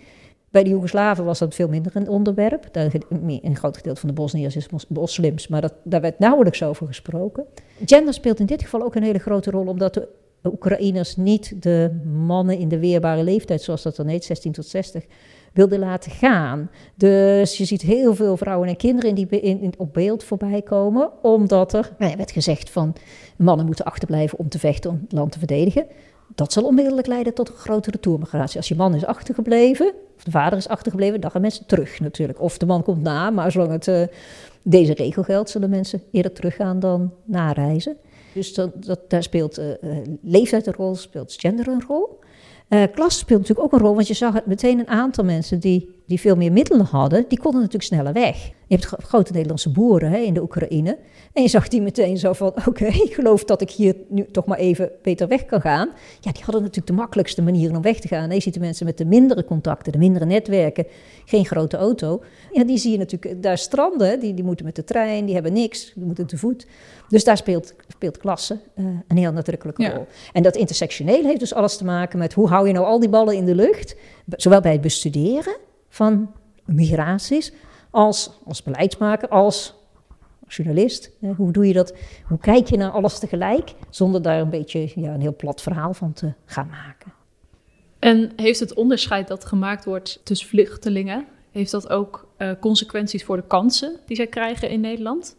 Bij 0.55 0.63
de 0.63 0.71
Joegoslaven 0.71 1.25
was 1.25 1.39
dat 1.39 1.55
veel 1.55 1.69
minder 1.69 1.97
een 1.97 2.09
onderwerp. 2.09 2.69
Een 2.73 3.57
groot 3.57 3.77
gedeelte 3.77 4.01
van 4.01 4.09
de 4.09 4.15
Bosniërs 4.15 4.57
is 4.57 4.69
moslims, 4.89 5.49
maar 5.49 5.61
dat, 5.61 5.75
daar 5.85 6.01
werd 6.01 6.19
nauwelijks 6.19 6.63
over 6.63 6.87
gesproken. 6.87 7.45
Gender 7.85 8.15
speelt 8.15 8.41
in 8.41 8.47
dit 8.47 8.63
geval 8.63 8.83
ook 8.83 8.95
een 8.95 9.03
hele 9.03 9.19
grote 9.19 9.51
rol, 9.51 9.67
omdat 9.67 9.95
de 9.95 10.09
Oekraïners 10.45 11.17
niet 11.17 11.63
de 11.63 12.01
mannen 12.05 12.59
in 12.59 12.69
de 12.69 12.79
weerbare 12.79 13.23
leeftijd, 13.23 13.63
zoals 13.63 13.83
dat 13.83 13.97
dan 13.97 14.07
heet, 14.07 14.25
16 14.25 14.53
tot 14.53 14.67
60, 14.67 15.05
wilden 15.53 15.79
laten 15.79 16.11
gaan. 16.11 16.71
Dus 16.95 17.57
je 17.59 17.65
ziet 17.65 17.83
heel 17.83 18.15
veel 18.15 18.37
vrouwen 18.37 18.69
en 18.69 18.77
kinderen 18.77 19.15
die 19.15 19.29
in, 19.29 19.75
op 19.79 19.93
beeld 19.93 20.25
voorbij 20.25 20.63
komen, 20.63 21.11
omdat 21.23 21.73
er 21.73 21.93
nou 21.99 22.17
werd 22.17 22.31
gezegd 22.31 22.71
van 22.71 22.93
mannen 23.37 23.67
moeten 23.67 23.85
achterblijven 23.85 24.39
om 24.39 24.49
te 24.49 24.59
vechten, 24.59 24.91
om 24.91 24.99
het 25.03 25.13
land 25.13 25.33
te 25.33 25.39
verdedigen. 25.39 25.87
Dat 26.35 26.53
zal 26.53 26.65
onmiddellijk 26.65 27.07
leiden 27.07 27.35
tot 27.35 27.49
een 27.49 27.55
grotere 27.55 28.01
toermigratie. 28.01 28.57
Als 28.57 28.69
je 28.69 28.75
man 28.75 28.95
is 28.95 29.05
achtergebleven, 29.05 29.93
of 30.17 30.25
de 30.25 30.31
vader 30.31 30.59
is 30.59 30.69
achtergebleven, 30.69 31.21
dan 31.21 31.31
gaan 31.31 31.41
mensen 31.41 31.67
terug 31.67 32.01
natuurlijk. 32.01 32.41
Of 32.41 32.59
de 32.59 32.67
man 32.67 32.83
komt 32.83 33.03
na, 33.03 33.31
maar 33.31 33.53
zolang 33.53 33.71
het, 33.71 33.87
uh, 33.87 34.03
deze 34.63 34.95
regel 34.95 35.23
geldt, 35.23 35.51
zullen 35.51 35.71
mensen 35.71 36.03
eerder 36.11 36.33
teruggaan 36.33 36.81
dan 36.81 37.13
nareizen. 37.25 37.97
Dus 38.35 38.55
dat, 38.55 38.85
dat, 38.85 39.11
daar 39.11 39.23
speelt 39.23 39.59
uh, 39.59 39.67
leeftijd 40.23 40.67
een 40.67 40.73
rol, 40.73 40.95
speelt 40.95 41.35
gender 41.39 41.69
een 41.69 41.83
rol. 41.87 42.19
Uh, 42.69 42.83
klas 42.95 43.19
speelt 43.19 43.41
natuurlijk 43.41 43.67
ook 43.67 43.73
een 43.73 43.87
rol, 43.87 43.95
want 43.95 44.07
je 44.07 44.15
zag 44.15 44.47
meteen 44.47 44.79
een 44.79 44.89
aantal 44.89 45.25
mensen 45.25 45.61
die, 45.61 46.03
die 46.07 46.21
veel 46.21 46.37
meer 46.37 46.53
middelen 46.53 46.87
hadden, 46.87 47.25
die 47.29 47.39
konden 47.39 47.61
natuurlijk 47.61 47.93
sneller 47.93 48.13
weg. 48.13 48.51
Je 48.67 48.75
hebt 48.75 48.85
grote 48.85 49.33
Nederlandse 49.33 49.71
boeren 49.71 50.11
hè, 50.11 50.19
in 50.19 50.35
de 50.35 50.43
Oekraïne. 50.43 50.99
En 51.33 51.43
je 51.43 51.49
zag 51.49 51.69
die 51.69 51.83
meteen 51.83 52.19
zo 52.19 52.33
van, 52.33 52.53
oké, 52.69 52.87
ik 52.87 53.15
geloof 53.15 53.45
dat 53.45 53.61
ik 53.61 53.71
hier 53.71 53.97
nu 54.09 54.27
toch 54.31 54.47
maar 54.47 54.59
even 54.59 54.91
beter 55.03 55.29
weg 55.29 55.45
kan 55.45 55.61
gaan. 55.61 55.89
Ja, 56.21 56.33
die 56.33 56.43
hadden 56.43 56.63
natuurlijk 56.63 56.87
de 56.87 56.93
makkelijkste 56.93 57.43
manieren 57.43 57.77
om 57.77 57.83
weg 57.83 57.99
te 58.01 58.09
gaan. 58.09 58.29
En 58.29 58.35
je 58.35 58.41
ziet 58.41 58.55
de 58.55 58.61
mensen 58.61 58.87
met 58.87 58.99
de 58.99 59.05
mindere 59.05 59.45
contacten, 59.45 59.93
de 59.93 59.99
mindere 59.99 60.25
netwerken, 60.25 60.87
geen 61.25 61.47
grote 61.47 61.77
auto. 61.77 62.23
Ja, 62.53 62.65
die 62.65 62.79
zie 62.79 62.93
je 62.93 62.99
natuurlijk 62.99 63.43
daar 63.43 63.59
stranden. 63.59 64.21
Die, 64.21 64.35
die 64.35 64.45
moeten 64.45 64.65
met 64.65 64.77
de 64.77 64.85
trein, 64.85 65.25
die 65.25 65.35
hebben 65.35 65.53
niks, 65.53 65.93
die 65.95 66.05
moeten 66.05 66.27
te 66.27 66.39
voet. 66.39 66.67
Dus 67.09 67.25
daar 67.25 67.37
speelt, 67.37 67.75
speelt 67.89 68.19
klasse 68.19 68.59
uh, 68.77 68.87
een 69.09 69.17
heel 69.17 69.33
nadrukkelijke 69.33 69.91
rol. 69.91 70.07
En 70.33 70.43
dat 70.43 70.57
intersectioneel 70.57 71.25
heeft 71.25 71.41
dus 71.41 71.55
alles 71.55 71.77
te 71.77 71.85
maken 71.85 72.19
met 72.19 72.33
hoe 72.33 72.49
hou 72.49 72.67
je 72.67 72.73
nou 72.73 72.87
al 72.87 73.01
die 73.01 73.09
ballen 73.09 73.37
in 73.37 73.45
de 73.45 73.55
lucht. 73.55 73.97
Zowel 74.37 74.61
bij 74.61 74.73
het 74.73 74.81
bestuderen 74.81 75.57
van 75.95 76.33
migraties, 76.65 77.53
als 77.91 78.31
als 78.45 78.63
beleidsmaker, 78.63 79.29
als 79.29 79.75
journalist. 80.49 81.11
Hoe 81.37 81.53
doe 81.53 81.67
je 81.67 81.73
dat? 81.73 81.95
Hoe 82.25 82.39
kijk 82.39 82.69
je 82.69 82.77
naar 82.77 82.91
alles 82.91 83.19
tegelijk, 83.19 83.75
zonder 83.91 84.23
daar 84.23 84.41
een 84.41 84.51
beetje 84.51 84.93
ja, 84.95 85.15
een 85.15 85.21
heel 85.21 85.37
plat 85.37 85.63
verhaal 85.63 85.95
van 85.95 86.13
te 86.13 86.33
gaan 86.45 86.69
maken? 86.69 87.13
En 87.99 88.33
heeft 88.37 88.61
het 88.61 88.75
onderscheid 88.75 89.29
dat 89.29 89.45
gemaakt 89.45 89.85
wordt 89.85 90.21
tussen 90.25 90.49
vluchtelingen, 90.49 91.27
heeft 91.51 91.71
dat 91.71 91.89
ook 91.89 92.29
uh, 92.39 92.51
consequenties 92.61 93.25
voor 93.25 93.37
de 93.37 93.47
kansen 93.47 93.97
die 94.07 94.17
zij 94.17 94.27
krijgen 94.27 94.71
in 94.71 94.81
Nederland? 94.81 95.37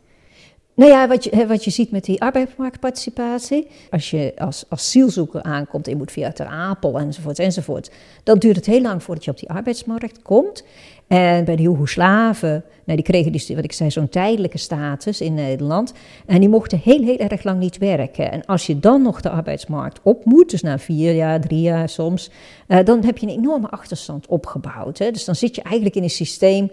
Nou 0.75 0.91
ja, 0.91 1.07
wat 1.07 1.23
je, 1.23 1.47
wat 1.47 1.63
je 1.63 1.71
ziet 1.71 1.91
met 1.91 2.05
die 2.05 2.21
arbeidsmarktparticipatie, 2.21 3.67
als 3.91 4.09
je 4.09 4.33
als 4.37 4.65
asielzoeker 4.69 5.41
aankomt 5.41 5.85
je 5.85 5.95
moet 5.95 6.11
via 6.11 6.31
Ter 6.31 6.45
Apel 6.45 6.99
enzovoort 6.99 7.39
enzovoort, 7.39 7.91
dan 8.23 8.37
duurt 8.37 8.55
het 8.55 8.65
heel 8.65 8.81
lang 8.81 9.03
voordat 9.03 9.25
je 9.25 9.31
op 9.31 9.39
die 9.39 9.49
arbeidsmarkt 9.49 10.21
komt. 10.21 10.63
En 11.07 11.45
bij 11.45 11.55
de 11.55 11.61
Joegoslaven, 11.61 12.63
nou, 12.85 12.97
die 12.97 13.05
kregen 13.05 13.31
dus, 13.31 13.49
wat 13.49 13.63
ik 13.63 13.71
zei, 13.71 13.91
zo'n 13.91 14.09
tijdelijke 14.09 14.57
status 14.57 15.21
in 15.21 15.33
Nederland. 15.33 15.93
En 16.25 16.39
die 16.39 16.49
mochten 16.49 16.79
heel, 16.83 17.03
heel 17.03 17.17
erg 17.17 17.43
lang 17.43 17.59
niet 17.59 17.77
werken. 17.77 18.31
En 18.31 18.45
als 18.45 18.65
je 18.65 18.79
dan 18.79 19.01
nog 19.01 19.21
de 19.21 19.29
arbeidsmarkt 19.29 19.99
op 20.03 20.25
moet, 20.25 20.49
dus 20.49 20.61
na 20.61 20.79
vier 20.79 21.13
jaar, 21.13 21.41
drie 21.41 21.61
jaar 21.61 21.89
soms, 21.89 22.29
uh, 22.67 22.79
dan 22.83 23.03
heb 23.03 23.17
je 23.17 23.27
een 23.27 23.37
enorme 23.37 23.69
achterstand 23.69 24.27
opgebouwd. 24.27 24.97
Hè. 24.97 25.11
Dus 25.11 25.25
dan 25.25 25.35
zit 25.35 25.55
je 25.55 25.61
eigenlijk 25.61 25.95
in 25.95 26.03
een 26.03 26.09
systeem 26.09 26.69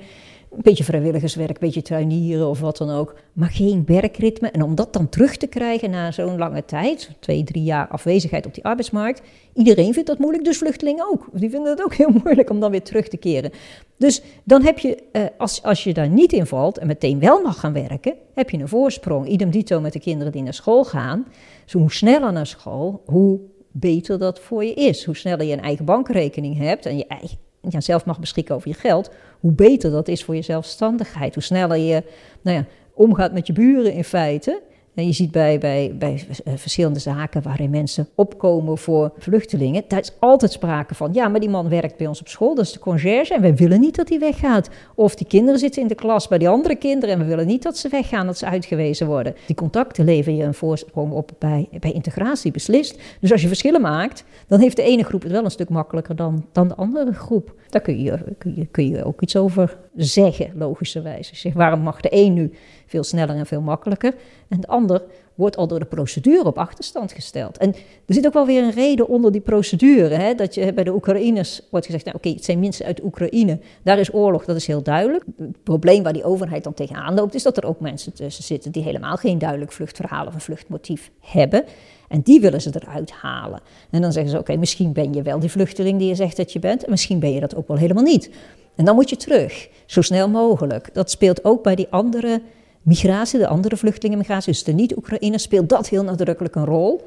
een 0.56 0.62
beetje 0.62 0.84
vrijwilligerswerk, 0.84 1.50
een 1.50 1.56
beetje 1.58 1.82
tuinieren 1.82 2.48
of 2.48 2.60
wat 2.60 2.76
dan 2.76 2.90
ook, 2.90 3.14
maar 3.32 3.50
geen 3.50 3.82
werkritme. 3.86 4.50
En 4.50 4.62
om 4.62 4.74
dat 4.74 4.92
dan 4.92 5.08
terug 5.08 5.36
te 5.36 5.46
krijgen 5.46 5.90
na 5.90 6.10
zo'n 6.10 6.38
lange 6.38 6.64
tijd, 6.64 7.10
twee, 7.20 7.44
drie 7.44 7.62
jaar 7.62 7.88
afwezigheid 7.88 8.46
op 8.46 8.54
die 8.54 8.64
arbeidsmarkt, 8.64 9.22
iedereen 9.54 9.92
vindt 9.92 10.08
dat 10.08 10.18
moeilijk, 10.18 10.44
dus 10.44 10.58
vluchtelingen 10.58 11.10
ook. 11.12 11.28
Die 11.32 11.50
vinden 11.50 11.70
het 11.70 11.82
ook 11.82 11.94
heel 12.02 12.10
moeilijk 12.24 12.50
om 12.50 12.60
dan 12.60 12.70
weer 12.70 12.82
terug 12.82 13.08
te 13.08 13.16
keren. 13.16 13.50
Dus 13.96 14.22
dan 14.44 14.62
heb 14.64 14.78
je, 14.78 15.02
eh, 15.12 15.22
als, 15.38 15.62
als 15.62 15.84
je 15.84 15.94
daar 15.94 16.08
niet 16.08 16.32
in 16.32 16.46
valt 16.46 16.78
en 16.78 16.86
meteen 16.86 17.18
wel 17.18 17.42
mag 17.42 17.60
gaan 17.60 17.72
werken, 17.72 18.14
heb 18.34 18.50
je 18.50 18.58
een 18.58 18.68
voorsprong. 18.68 19.28
Idem 19.28 19.50
dito 19.50 19.80
met 19.80 19.92
de 19.92 20.00
kinderen 20.00 20.32
die 20.32 20.42
naar 20.42 20.54
school 20.54 20.84
gaan. 20.84 21.26
Dus 21.64 21.72
hoe 21.72 21.92
sneller 21.92 22.32
naar 22.32 22.46
school, 22.46 23.02
hoe 23.06 23.40
beter 23.72 24.18
dat 24.18 24.40
voor 24.40 24.64
je 24.64 24.74
is. 24.74 25.04
Hoe 25.04 25.16
sneller 25.16 25.46
je 25.46 25.52
een 25.52 25.62
eigen 25.62 25.84
bankrekening 25.84 26.58
hebt 26.58 26.86
en 26.86 26.96
je 26.96 27.06
eigen 27.06 27.38
zelf 27.78 28.04
mag 28.04 28.20
beschikken 28.20 28.54
over 28.54 28.68
je 28.68 28.74
geld, 28.74 29.10
hoe 29.42 29.52
beter 29.52 29.90
dat 29.90 30.08
is 30.08 30.24
voor 30.24 30.34
je 30.34 30.42
zelfstandigheid. 30.42 31.34
Hoe 31.34 31.42
sneller 31.42 31.76
je 31.76 32.02
nou 32.42 32.56
ja, 32.56 32.64
omgaat 32.94 33.32
met 33.32 33.46
je 33.46 33.52
buren 33.52 33.92
in 33.92 34.04
feite. 34.04 34.62
En 34.94 35.06
je 35.06 35.12
ziet 35.12 35.30
bij, 35.30 35.58
bij, 35.58 35.94
bij 35.98 36.24
eh, 36.44 36.52
verschillende 36.56 36.98
zaken 36.98 37.42
waarin 37.42 37.70
mensen 37.70 38.08
opkomen 38.14 38.78
voor 38.78 39.12
vluchtelingen, 39.18 39.84
daar 39.88 40.00
is 40.00 40.12
altijd 40.18 40.52
sprake 40.52 40.94
van, 40.94 41.12
ja, 41.12 41.28
maar 41.28 41.40
die 41.40 41.48
man 41.48 41.68
werkt 41.68 41.96
bij 41.96 42.06
ons 42.06 42.20
op 42.20 42.28
school, 42.28 42.54
dat 42.54 42.64
is 42.64 42.72
de 42.72 42.78
conciërge 42.78 43.34
en 43.34 43.40
wij 43.40 43.54
willen 43.54 43.80
niet 43.80 43.96
dat 43.96 44.08
hij 44.08 44.18
weggaat. 44.18 44.68
Of 44.94 45.14
die 45.14 45.26
kinderen 45.26 45.58
zitten 45.58 45.82
in 45.82 45.88
de 45.88 45.94
klas 45.94 46.28
bij 46.28 46.38
die 46.38 46.48
andere 46.48 46.76
kinderen 46.76 47.14
en 47.14 47.20
we 47.20 47.26
willen 47.26 47.46
niet 47.46 47.62
dat 47.62 47.76
ze 47.76 47.88
weggaan, 47.88 48.26
dat 48.26 48.38
ze 48.38 48.46
uitgewezen 48.46 49.06
worden. 49.06 49.34
Die 49.46 49.56
contacten 49.56 50.04
lever 50.04 50.32
je 50.32 50.42
een 50.42 50.54
voorsprong 50.54 51.12
op 51.12 51.30
bij, 51.38 51.68
bij 51.80 51.92
integratie 51.92 52.50
beslist. 52.50 53.00
Dus 53.20 53.32
als 53.32 53.42
je 53.42 53.48
verschillen 53.48 53.80
maakt, 53.80 54.24
dan 54.46 54.60
heeft 54.60 54.76
de 54.76 54.82
ene 54.82 55.04
groep 55.04 55.22
het 55.22 55.32
wel 55.32 55.44
een 55.44 55.50
stuk 55.50 55.68
makkelijker 55.68 56.16
dan, 56.16 56.46
dan 56.52 56.68
de 56.68 56.74
andere 56.74 57.12
groep. 57.12 57.54
Daar 57.68 57.82
kun 57.82 58.02
je, 58.02 58.18
kun, 58.38 58.54
je, 58.56 58.66
kun 58.66 58.88
je 58.88 59.04
ook 59.04 59.20
iets 59.20 59.36
over 59.36 59.76
zeggen, 59.96 60.52
logischerwijze. 60.54 61.36
Zeg, 61.36 61.52
waarom 61.52 61.80
mag 61.80 62.00
de 62.00 62.08
een 62.10 62.32
nu 62.32 62.52
veel 62.92 63.02
sneller 63.02 63.36
en 63.36 63.46
veel 63.46 63.60
makkelijker 63.60 64.14
en 64.48 64.60
de 64.60 64.66
ander 64.66 65.02
wordt 65.34 65.56
al 65.56 65.66
door 65.66 65.78
de 65.78 65.84
procedure 65.84 66.44
op 66.44 66.58
achterstand 66.58 67.12
gesteld. 67.12 67.58
En 67.58 67.74
er 68.06 68.14
zit 68.14 68.26
ook 68.26 68.32
wel 68.32 68.46
weer 68.46 68.62
een 68.62 68.70
reden 68.70 69.08
onder 69.08 69.32
die 69.32 69.40
procedure. 69.40 70.14
Hè? 70.14 70.34
Dat 70.34 70.54
je 70.54 70.72
bij 70.72 70.84
de 70.84 70.94
Oekraïners 70.94 71.60
wordt 71.70 71.86
gezegd, 71.86 72.04
nou, 72.04 72.16
oké, 72.16 72.28
het 72.28 72.44
zijn 72.44 72.60
mensen 72.60 72.86
uit 72.86 73.02
Oekraïne, 73.02 73.58
daar 73.82 73.98
is 73.98 74.14
oorlog, 74.14 74.44
dat 74.44 74.56
is 74.56 74.66
heel 74.66 74.82
duidelijk. 74.82 75.24
Het 75.36 75.62
probleem 75.62 76.02
waar 76.02 76.12
die 76.12 76.24
overheid 76.24 76.64
dan 76.64 76.74
tegenaan 76.74 77.14
loopt, 77.14 77.34
is 77.34 77.42
dat 77.42 77.56
er 77.56 77.66
ook 77.66 77.80
mensen 77.80 78.12
tussen 78.12 78.44
zitten 78.44 78.72
die 78.72 78.82
helemaal 78.82 79.16
geen 79.16 79.38
duidelijk 79.38 79.72
vluchtverhaal 79.72 80.26
of 80.26 80.34
een 80.34 80.40
vluchtmotief 80.40 81.10
hebben. 81.20 81.64
En 82.08 82.20
die 82.20 82.40
willen 82.40 82.60
ze 82.60 82.70
eruit 82.80 83.10
halen. 83.10 83.60
En 83.90 84.00
dan 84.00 84.12
zeggen 84.12 84.30
ze: 84.30 84.38
Oké, 84.38 84.56
misschien 84.56 84.92
ben 84.92 85.12
je 85.12 85.22
wel 85.22 85.38
die 85.38 85.50
vluchteling 85.50 85.98
die 85.98 86.08
je 86.08 86.14
zegt 86.14 86.36
dat 86.36 86.52
je 86.52 86.58
bent, 86.58 86.84
en 86.84 86.90
misschien 86.90 87.18
ben 87.18 87.32
je 87.32 87.40
dat 87.40 87.54
ook 87.54 87.68
wel 87.68 87.76
helemaal 87.76 88.02
niet. 88.02 88.30
En 88.76 88.84
dan 88.84 88.94
moet 88.94 89.10
je 89.10 89.16
terug, 89.16 89.68
zo 89.86 90.02
snel 90.02 90.28
mogelijk. 90.28 90.94
Dat 90.94 91.10
speelt 91.10 91.44
ook 91.44 91.62
bij 91.62 91.74
die 91.74 91.86
andere 91.90 92.42
migratie, 92.82 93.38
de 93.38 93.46
andere 93.46 93.76
vluchtelingenmigratie, 93.76 94.52
dus 94.52 94.64
de 94.64 94.72
niet-Oekraïners, 94.72 95.42
speelt 95.42 95.68
dat 95.68 95.88
heel 95.88 96.04
nadrukkelijk 96.04 96.54
een 96.54 96.64
rol. 96.64 97.06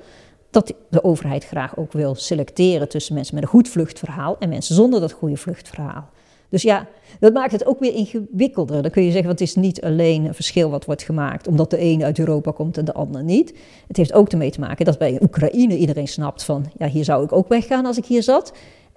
Dat 0.50 0.74
de 0.90 1.04
overheid 1.04 1.46
graag 1.46 1.78
ook 1.78 1.92
wil 1.92 2.16
selecteren 2.16 2.90
tussen 2.90 3.14
mensen 3.14 3.36
met 3.36 3.44
een 3.44 3.50
goed 3.50 3.70
vluchtverhaal 3.70 4.36
en 4.40 4.50
mensen 4.50 4.76
zonder 4.76 5.00
dat 5.00 5.12
goede 5.12 5.38
vluchtverhaal. 5.38 6.10
Dus 6.50 6.62
ja, 6.62 6.88
dat 7.20 7.34
maakt 7.34 7.52
het 7.52 7.66
ook 7.66 7.80
weer 7.80 7.94
ingewikkelder. 7.94 8.82
Dan 8.82 8.92
kun 8.92 9.04
je 9.04 9.12
zeggen, 9.12 9.30
het 9.30 9.42
is 9.42 9.56
niet 9.56 9.82
alleen 9.82 10.26
een 10.26 10.34
verschil 10.34 10.70
wat 10.70 10.86
wordt 10.86 11.04
gemaakt, 11.04 11.48
omdat 11.48 11.70
de 11.70 11.78
ene 11.78 12.04
uit 12.04 12.20
Europa 12.20 12.52
komt 12.52 12.78
en 12.78 12.86
de 12.86 12.94
ander 12.94 13.24
niet. 13.24 13.54
Het 13.88 13.98
heeft 13.98 14.14
ook 14.14 14.30
ermee 14.32 14.52
te 14.52 14.60
maken 14.60 14.86
dat 14.86 14.98
bij 14.98 15.20
Oekraïne 15.22 15.78
iedereen 15.78 16.08
snapt 16.08 16.44
van, 16.44 16.66
ja, 16.78 16.88
hier 16.88 17.04
zou 17.04 17.24
ik 17.24 17.32
ook 17.32 17.48
weggaan 17.48 17.86
als 17.86 17.98
ik 17.98 18.06
hier 18.06 18.24
zat. 18.24 18.54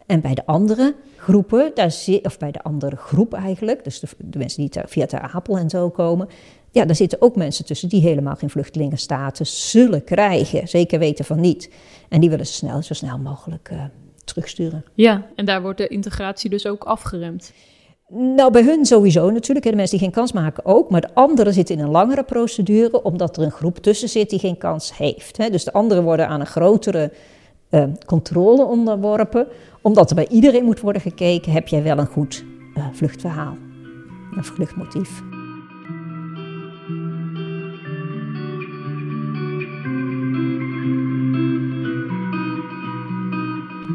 En 0.07 0.21
bij 0.21 0.35
de 0.35 0.47
andere 0.47 0.95
groepen, 1.17 1.71
daar 1.75 1.95
of 2.23 2.39
bij 2.39 2.51
de 2.51 2.63
andere 2.63 2.97
groep 2.97 3.35
eigenlijk, 3.35 3.85
dus 3.85 4.01
de, 4.01 4.09
de 4.19 4.39
mensen 4.39 4.61
die 4.61 4.83
via 4.87 5.07
Ter 5.07 5.21
Apel 5.21 5.59
en 5.59 5.71
zo 5.71 5.91
komen, 5.91 6.29
ja, 6.71 6.85
daar 6.85 6.97
zitten 6.97 7.23
ook 7.23 7.37
mensen 7.37 7.65
tussen 7.65 7.89
die 7.89 8.01
helemaal 8.01 8.35
geen 8.35 8.51
vluchtelingenstatus 8.51 9.71
zullen 9.71 10.05
krijgen. 10.05 10.69
Zeker 10.69 10.99
weten 10.99 11.25
van 11.25 11.41
niet. 11.41 11.71
En 12.09 12.21
die 12.21 12.31
willen 12.31 12.47
ze 12.47 12.53
snel, 12.53 12.83
zo 12.83 12.95
snel 12.95 13.19
mogelijk 13.19 13.69
uh, 13.73 13.85
terugsturen. 14.25 14.85
Ja, 14.95 15.27
en 15.35 15.45
daar 15.45 15.63
wordt 15.63 15.79
de 15.79 15.89
integratie 15.89 16.51
dus 16.51 16.67
ook 16.67 16.85
afgeremd. 16.85 17.53
Nou, 18.09 18.53
bij 18.53 18.65
hun 18.65 18.87
sowieso 18.87 19.31
natuurlijk. 19.31 19.67
De 19.67 19.77
mensen 19.77 19.99
die 19.99 20.07
geen 20.07 20.17
kans 20.17 20.33
maken 20.33 20.65
ook. 20.65 20.91
Maar 20.91 21.01
de 21.01 21.15
anderen 21.15 21.53
zitten 21.53 21.77
in 21.77 21.85
een 21.85 21.91
langere 21.91 22.23
procedure, 22.23 23.03
omdat 23.03 23.37
er 23.37 23.43
een 23.43 23.51
groep 23.51 23.79
tussen 23.79 24.09
zit 24.09 24.31
die 24.31 24.39
geen 24.39 24.59
kans 24.59 24.97
heeft. 24.97 25.53
Dus 25.53 25.65
de 25.65 25.73
anderen 25.73 26.05
worden 26.05 26.29
aan 26.29 26.41
een 26.41 26.47
grotere 26.47 27.13
uh, 27.71 27.85
controle 28.07 28.65
onderworpen, 28.65 29.47
omdat 29.83 30.11
er 30.11 30.17
bij 30.17 30.29
iedereen 30.29 30.65
moet 30.65 30.81
worden 30.81 31.03
gekeken: 31.03 31.53
heb 31.53 31.69
jij 31.69 31.83
wel 31.83 31.99
een 31.99 32.07
goed 32.07 32.45
uh, 32.77 32.87
vluchtverhaal, 32.93 33.57
een 34.37 34.45
vluchtmotief. 34.45 35.23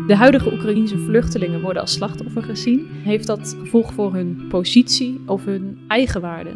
De 0.08 0.16
huidige 0.16 0.54
Oekraïense 0.54 0.98
vluchtelingen 0.98 1.62
worden 1.62 1.82
als 1.82 1.94
slachtoffer 1.94 2.44
gezien. 2.44 2.88
Heeft 3.04 3.28
dat 3.28 3.56
gevolg 3.60 3.94
voor 3.94 4.14
hun 4.14 4.46
positie 4.50 5.22
of 5.28 5.46
hun 5.46 5.80
eigenwaarde? 5.88 6.52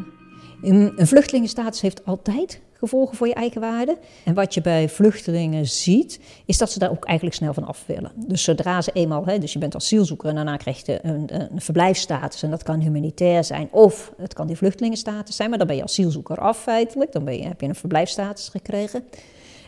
Een 0.62 0.94
vluchtelingenstatus 0.98 1.82
heeft 1.82 2.06
altijd 2.06 2.62
gevolgen 2.74 3.18
voor 3.18 3.28
je 3.28 3.34
eigen 3.34 3.62
waarde. 3.62 3.98
En 4.26 4.34
wat 4.34 4.54
je 4.54 4.62
bij 4.62 4.90
vluchtelingen 4.90 5.68
ziet, 5.68 6.20
is 6.46 6.58
dat 6.58 6.72
ze 6.72 6.80
daar 6.80 6.92
ook 6.92 7.06
eigenlijk 7.06 7.38
snel 7.38 7.54
van 7.54 7.64
af 7.64 7.84
willen. 7.86 8.12
Dus 8.16 8.44
zodra 8.44 8.82
ze 8.82 8.92
eenmaal, 8.94 9.26
hè, 9.26 9.40
dus 9.40 9.54
je 9.54 9.60
bent 9.60 9.76
asielzoeker 9.76 10.30
en 10.30 10.36
daarna 10.36 10.58
krijg 10.58 10.86
je 10.86 11.00
een, 11.02 11.52
een 11.52 11.62
verblijfsstatus. 11.62 12.44
En 12.44 12.50
dat 12.50 12.64
kan 12.64 12.80
humanitair 12.80 13.44
zijn 13.44 13.68
of 13.72 14.14
het 14.18 14.34
kan 14.34 14.48
die 14.48 14.56
vluchtelingenstatus 14.56 15.36
zijn. 15.36 15.50
Maar 15.50 15.58
dan 15.58 15.68
ben 15.68 15.76
je 15.76 15.84
asielzoeker 15.84 16.38
af 16.38 16.58
feitelijk. 16.58 17.12
Dan 17.12 17.24
ben 17.24 17.38
je, 17.38 17.44
heb 17.44 17.62
je 17.62 17.68
een 17.68 17.76
verblijfsstatus 17.76 18.50
gekregen. 18.50 19.04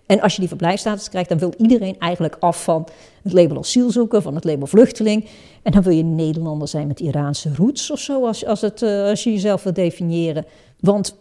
En 0.10 0.22
als 0.22 0.34
je 0.34 0.40
die 0.40 0.48
verblijfsstatus 0.48 1.10
krijgt, 1.10 1.30
dan 1.30 1.38
wil 1.38 1.54
iedereen 1.58 1.96
eigenlijk 2.00 2.38
af 2.40 2.64
van 2.64 2.88
het 3.24 3.34
label 3.34 3.58
asielzoeker, 3.58 4.22
van 4.22 4.36
het 4.36 4.44
label 4.44 4.68
vluchteling. 4.68 5.26
En 5.64 5.72
dan 5.72 5.82
wil 5.82 5.94
je 5.94 6.04
Nederlander 6.04 6.68
zijn 6.68 6.88
met 6.88 7.00
Iraanse 7.00 7.56
roots 7.56 7.92
of 7.92 8.00
zo, 8.00 8.26
als, 8.26 8.46
als, 8.46 8.62
het, 8.62 8.82
eh, 8.82 9.04
als 9.04 9.24
je 9.24 9.32
jezelf 9.32 9.64
wil 9.64 9.74
definiëren. 9.74 10.46
Want 10.80 11.18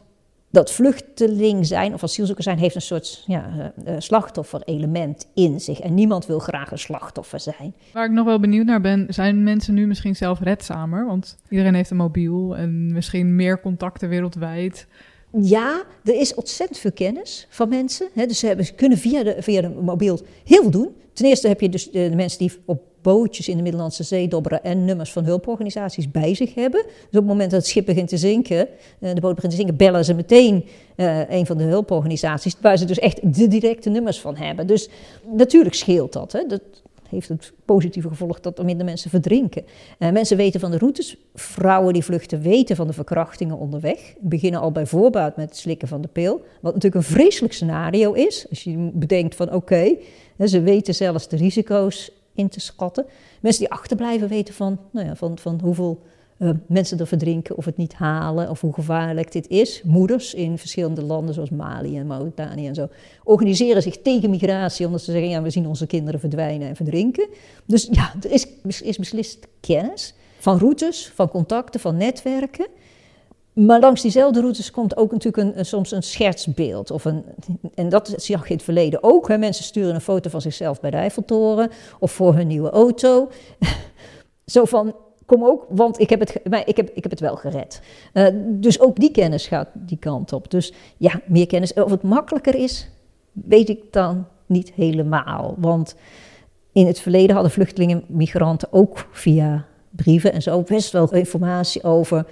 dat 0.50 0.72
vluchteling 0.72 1.66
zijn 1.66 1.94
of 1.94 2.02
asielzoeker 2.02 2.44
zijn 2.44 2.58
heeft 2.58 2.74
een 2.74 2.80
soort 2.80 3.24
ja, 3.26 3.72
uh, 3.86 3.94
slachtofferelement 3.98 5.28
in 5.34 5.60
zich. 5.60 5.80
En 5.80 5.94
niemand 5.94 6.26
wil 6.26 6.38
graag 6.38 6.70
een 6.70 6.78
slachtoffer 6.78 7.40
zijn. 7.40 7.74
Waar 7.92 8.04
ik 8.04 8.10
nog 8.10 8.26
wel 8.26 8.40
benieuwd 8.40 8.66
naar 8.66 8.80
ben, 8.80 9.06
zijn 9.08 9.42
mensen 9.42 9.74
nu 9.74 9.86
misschien 9.86 10.16
zelfredzamer? 10.16 11.06
Want 11.06 11.36
iedereen 11.48 11.74
heeft 11.74 11.90
een 11.90 11.96
mobiel 11.96 12.56
en 12.56 12.92
misschien 12.92 13.36
meer 13.36 13.60
contacten 13.60 14.08
wereldwijd. 14.08 14.86
Ja, 15.32 15.82
er 16.04 16.14
is 16.20 16.34
ontzettend 16.34 16.78
veel 16.78 16.92
kennis 16.92 17.46
van 17.48 17.68
mensen. 17.68 18.08
Hè, 18.12 18.26
dus 18.26 18.38
ze, 18.38 18.46
hebben, 18.46 18.74
kunnen 18.74 18.98
via 18.98 19.22
de, 19.22 19.36
via 19.38 19.60
de 19.60 19.68
mobiel 19.68 20.20
heel 20.44 20.62
veel 20.62 20.70
doen. 20.70 20.94
Ten 21.12 21.26
eerste 21.26 21.48
heb 21.48 21.60
je 21.60 21.68
dus 21.68 21.90
de, 21.90 22.10
mensen 22.14 22.38
die 22.38 22.52
op 22.64 22.82
bootjes 23.02 23.48
in 23.48 23.56
de 23.56 23.62
Middellandse 23.62 24.02
Zee 24.02 24.28
dobberen 24.28 24.62
en 24.62 24.84
nummers 24.84 25.12
van 25.12 25.24
hulporganisaties 25.24 26.10
bij 26.10 26.34
zich 26.34 26.54
hebben. 26.54 26.82
Dus 26.84 26.94
op 27.04 27.12
het 27.12 27.24
moment 27.24 27.50
dat 27.50 27.60
het 27.60 27.68
schip 27.68 27.86
begint 27.86 28.08
te 28.08 28.16
zinken, 28.16 28.68
eh, 29.00 29.14
de 29.14 29.20
boot 29.20 29.34
begint 29.34 29.52
te 29.52 29.58
zinken, 29.58 29.76
bellen 29.76 30.04
ze 30.04 30.14
meteen 30.14 30.64
uh, 30.96 31.30
een 31.30 31.46
van 31.46 31.56
de 31.56 31.64
hulporganisaties, 31.64 32.56
waar 32.60 32.76
ze 32.76 32.84
dus 32.84 32.98
echt 32.98 33.34
de 33.34 33.48
directe 33.48 33.90
nummers 33.90 34.20
van 34.20 34.36
hebben. 34.36 34.66
Dus 34.66 34.88
natuurlijk 35.36 35.74
scheelt 35.74 36.12
dat. 36.12 36.32
Hè. 36.32 36.46
dat 36.46 36.62
heeft 37.08 37.28
het 37.28 37.52
positieve 37.64 38.08
gevolg 38.08 38.40
dat 38.40 38.58
er 38.58 38.64
minder 38.64 38.84
mensen 38.84 39.10
verdrinken. 39.10 39.64
Uh, 39.98 40.10
mensen 40.10 40.36
weten 40.36 40.60
van 40.60 40.70
de 40.70 40.78
routes. 40.78 41.16
Vrouwen 41.34 41.92
die 41.92 42.04
vluchten 42.04 42.40
weten 42.40 42.76
van 42.76 42.86
de 42.86 42.92
verkrachtingen 42.92 43.58
onderweg. 43.58 44.14
Beginnen 44.20 44.60
al 44.60 44.72
bij 44.72 44.86
voorbaat 44.86 45.36
met 45.36 45.48
het 45.48 45.58
slikken 45.58 45.88
van 45.88 46.00
de 46.00 46.08
pil. 46.08 46.40
Wat 46.60 46.74
natuurlijk 46.74 47.04
een 47.04 47.12
vreselijk 47.14 47.54
scenario 47.54 48.12
is. 48.12 48.46
Als 48.50 48.64
je 48.64 48.90
bedenkt 48.92 49.34
van 49.34 49.52
oké, 49.52 49.96
ze 50.44 50.60
weten 50.60 50.94
zelfs 50.94 51.28
de 51.28 51.36
risico's 51.36 52.10
in 52.34 52.48
te 52.48 52.60
schatten. 52.60 53.06
Mensen 53.40 53.62
die 53.62 53.72
achterblijven 53.72 54.28
weten 54.28 54.54
van, 54.54 54.78
nou 54.90 55.06
ja, 55.06 55.16
van, 55.16 55.38
van 55.38 55.60
hoeveel 55.62 56.00
uh, 56.38 56.50
mensen 56.66 56.98
er 56.98 57.06
verdrinken 57.06 57.56
of 57.56 57.64
het 57.64 57.76
niet 57.76 57.94
halen 57.94 58.50
of 58.50 58.60
hoe 58.60 58.74
gevaarlijk 58.74 59.32
dit 59.32 59.48
is. 59.48 59.82
Moeders 59.84 60.34
in 60.34 60.58
verschillende 60.58 61.02
landen 61.02 61.34
zoals 61.34 61.50
Mali 61.50 61.98
en 61.98 62.06
Mauritanië 62.06 62.66
en 62.66 62.74
zo 62.74 62.88
organiseren 63.24 63.82
zich 63.82 64.02
tegen 64.02 64.30
migratie 64.30 64.86
omdat 64.86 65.02
ze 65.02 65.12
zeggen 65.12 65.30
ja 65.30 65.42
we 65.42 65.50
zien 65.50 65.66
onze 65.66 65.86
kinderen 65.86 66.20
verdwijnen 66.20 66.68
en 66.68 66.76
verdrinken. 66.76 67.28
Dus 67.64 67.88
ja, 67.90 68.12
er 68.22 68.30
is, 68.30 68.46
is 68.82 68.98
beslist 68.98 69.46
kennis. 69.60 70.14
van 70.38 70.58
routes, 70.58 71.12
van 71.14 71.28
contacten, 71.28 71.80
van 71.80 71.96
netwerken. 71.96 72.66
Maar 73.52 73.80
langs 73.80 74.02
diezelfde 74.02 74.40
routes 74.40 74.70
komt 74.70 74.96
ook 74.96 75.12
natuurlijk 75.12 75.56
een, 75.56 75.66
soms 75.66 75.90
een 75.90 76.02
schertsbeeld. 76.02 76.90
Of 76.90 77.04
een, 77.04 77.24
en 77.74 77.88
dat 77.88 78.14
zag 78.16 78.42
je 78.42 78.48
in 78.48 78.54
het 78.54 78.62
verleden 78.62 79.02
ook. 79.02 79.28
Mensen 79.28 79.64
sturen 79.64 79.94
een 79.94 80.00
foto 80.00 80.30
van 80.30 80.40
zichzelf 80.40 80.80
bij 80.80 80.90
de 80.90 80.96
Eiffeltoren 80.96 81.70
of 81.98 82.12
voor 82.12 82.34
hun 82.34 82.46
nieuwe 82.46 82.70
auto. 82.70 83.30
Zo 84.46 84.64
van, 84.64 84.94
kom 85.28 85.44
ook, 85.44 85.66
want 85.68 86.00
ik 86.00 86.10
heb 86.10 86.20
het, 86.20 86.40
ik 86.64 86.76
heb, 86.76 86.90
ik 86.94 87.02
heb 87.02 87.10
het 87.10 87.20
wel 87.20 87.36
gered. 87.36 87.80
Uh, 88.14 88.26
dus 88.34 88.80
ook 88.80 88.96
die 88.96 89.10
kennis 89.10 89.46
gaat 89.46 89.68
die 89.72 89.98
kant 89.98 90.32
op. 90.32 90.50
Dus 90.50 90.72
ja, 90.96 91.20
meer 91.26 91.46
kennis. 91.46 91.72
Of 91.74 91.90
het 91.90 92.02
makkelijker 92.02 92.54
is, 92.54 92.88
weet 93.32 93.68
ik 93.68 93.92
dan 93.92 94.26
niet 94.46 94.72
helemaal. 94.74 95.54
Want 95.58 95.94
in 96.72 96.86
het 96.86 97.00
verleden 97.00 97.34
hadden 97.34 97.52
vluchtelingen, 97.52 98.04
migranten 98.06 98.68
ook 98.70 99.08
via 99.10 99.66
brieven 99.90 100.32
en 100.32 100.42
zo 100.42 100.62
best 100.62 100.92
wel 100.92 101.14
informatie 101.14 101.82
over 101.82 102.26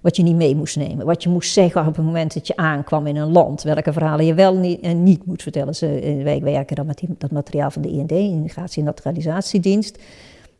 wat 0.00 0.16
je 0.16 0.22
niet 0.22 0.36
mee 0.36 0.56
moest 0.56 0.76
nemen. 0.76 1.06
Wat 1.06 1.22
je 1.22 1.28
moest 1.28 1.52
zeggen 1.52 1.86
op 1.86 1.96
het 1.96 2.04
moment 2.04 2.34
dat 2.34 2.46
je 2.46 2.56
aankwam 2.56 3.06
in 3.06 3.16
een 3.16 3.32
land. 3.32 3.62
Welke 3.62 3.92
verhalen 3.92 4.26
je 4.26 4.34
wel 4.34 4.56
niet, 4.56 4.80
en 4.80 5.02
niet 5.02 5.26
moet 5.26 5.42
vertellen. 5.42 5.74
Ze, 5.74 6.00
eh, 6.00 6.22
wij 6.22 6.40
werken 6.40 6.76
dan 6.76 6.86
met 6.86 7.02
dat 7.18 7.30
materiaal 7.30 7.70
van 7.70 7.82
de 7.82 7.88
IND, 7.88 8.10
Immigratie- 8.10 8.80
en 8.80 8.86
Naturalisatiedienst. 8.86 9.98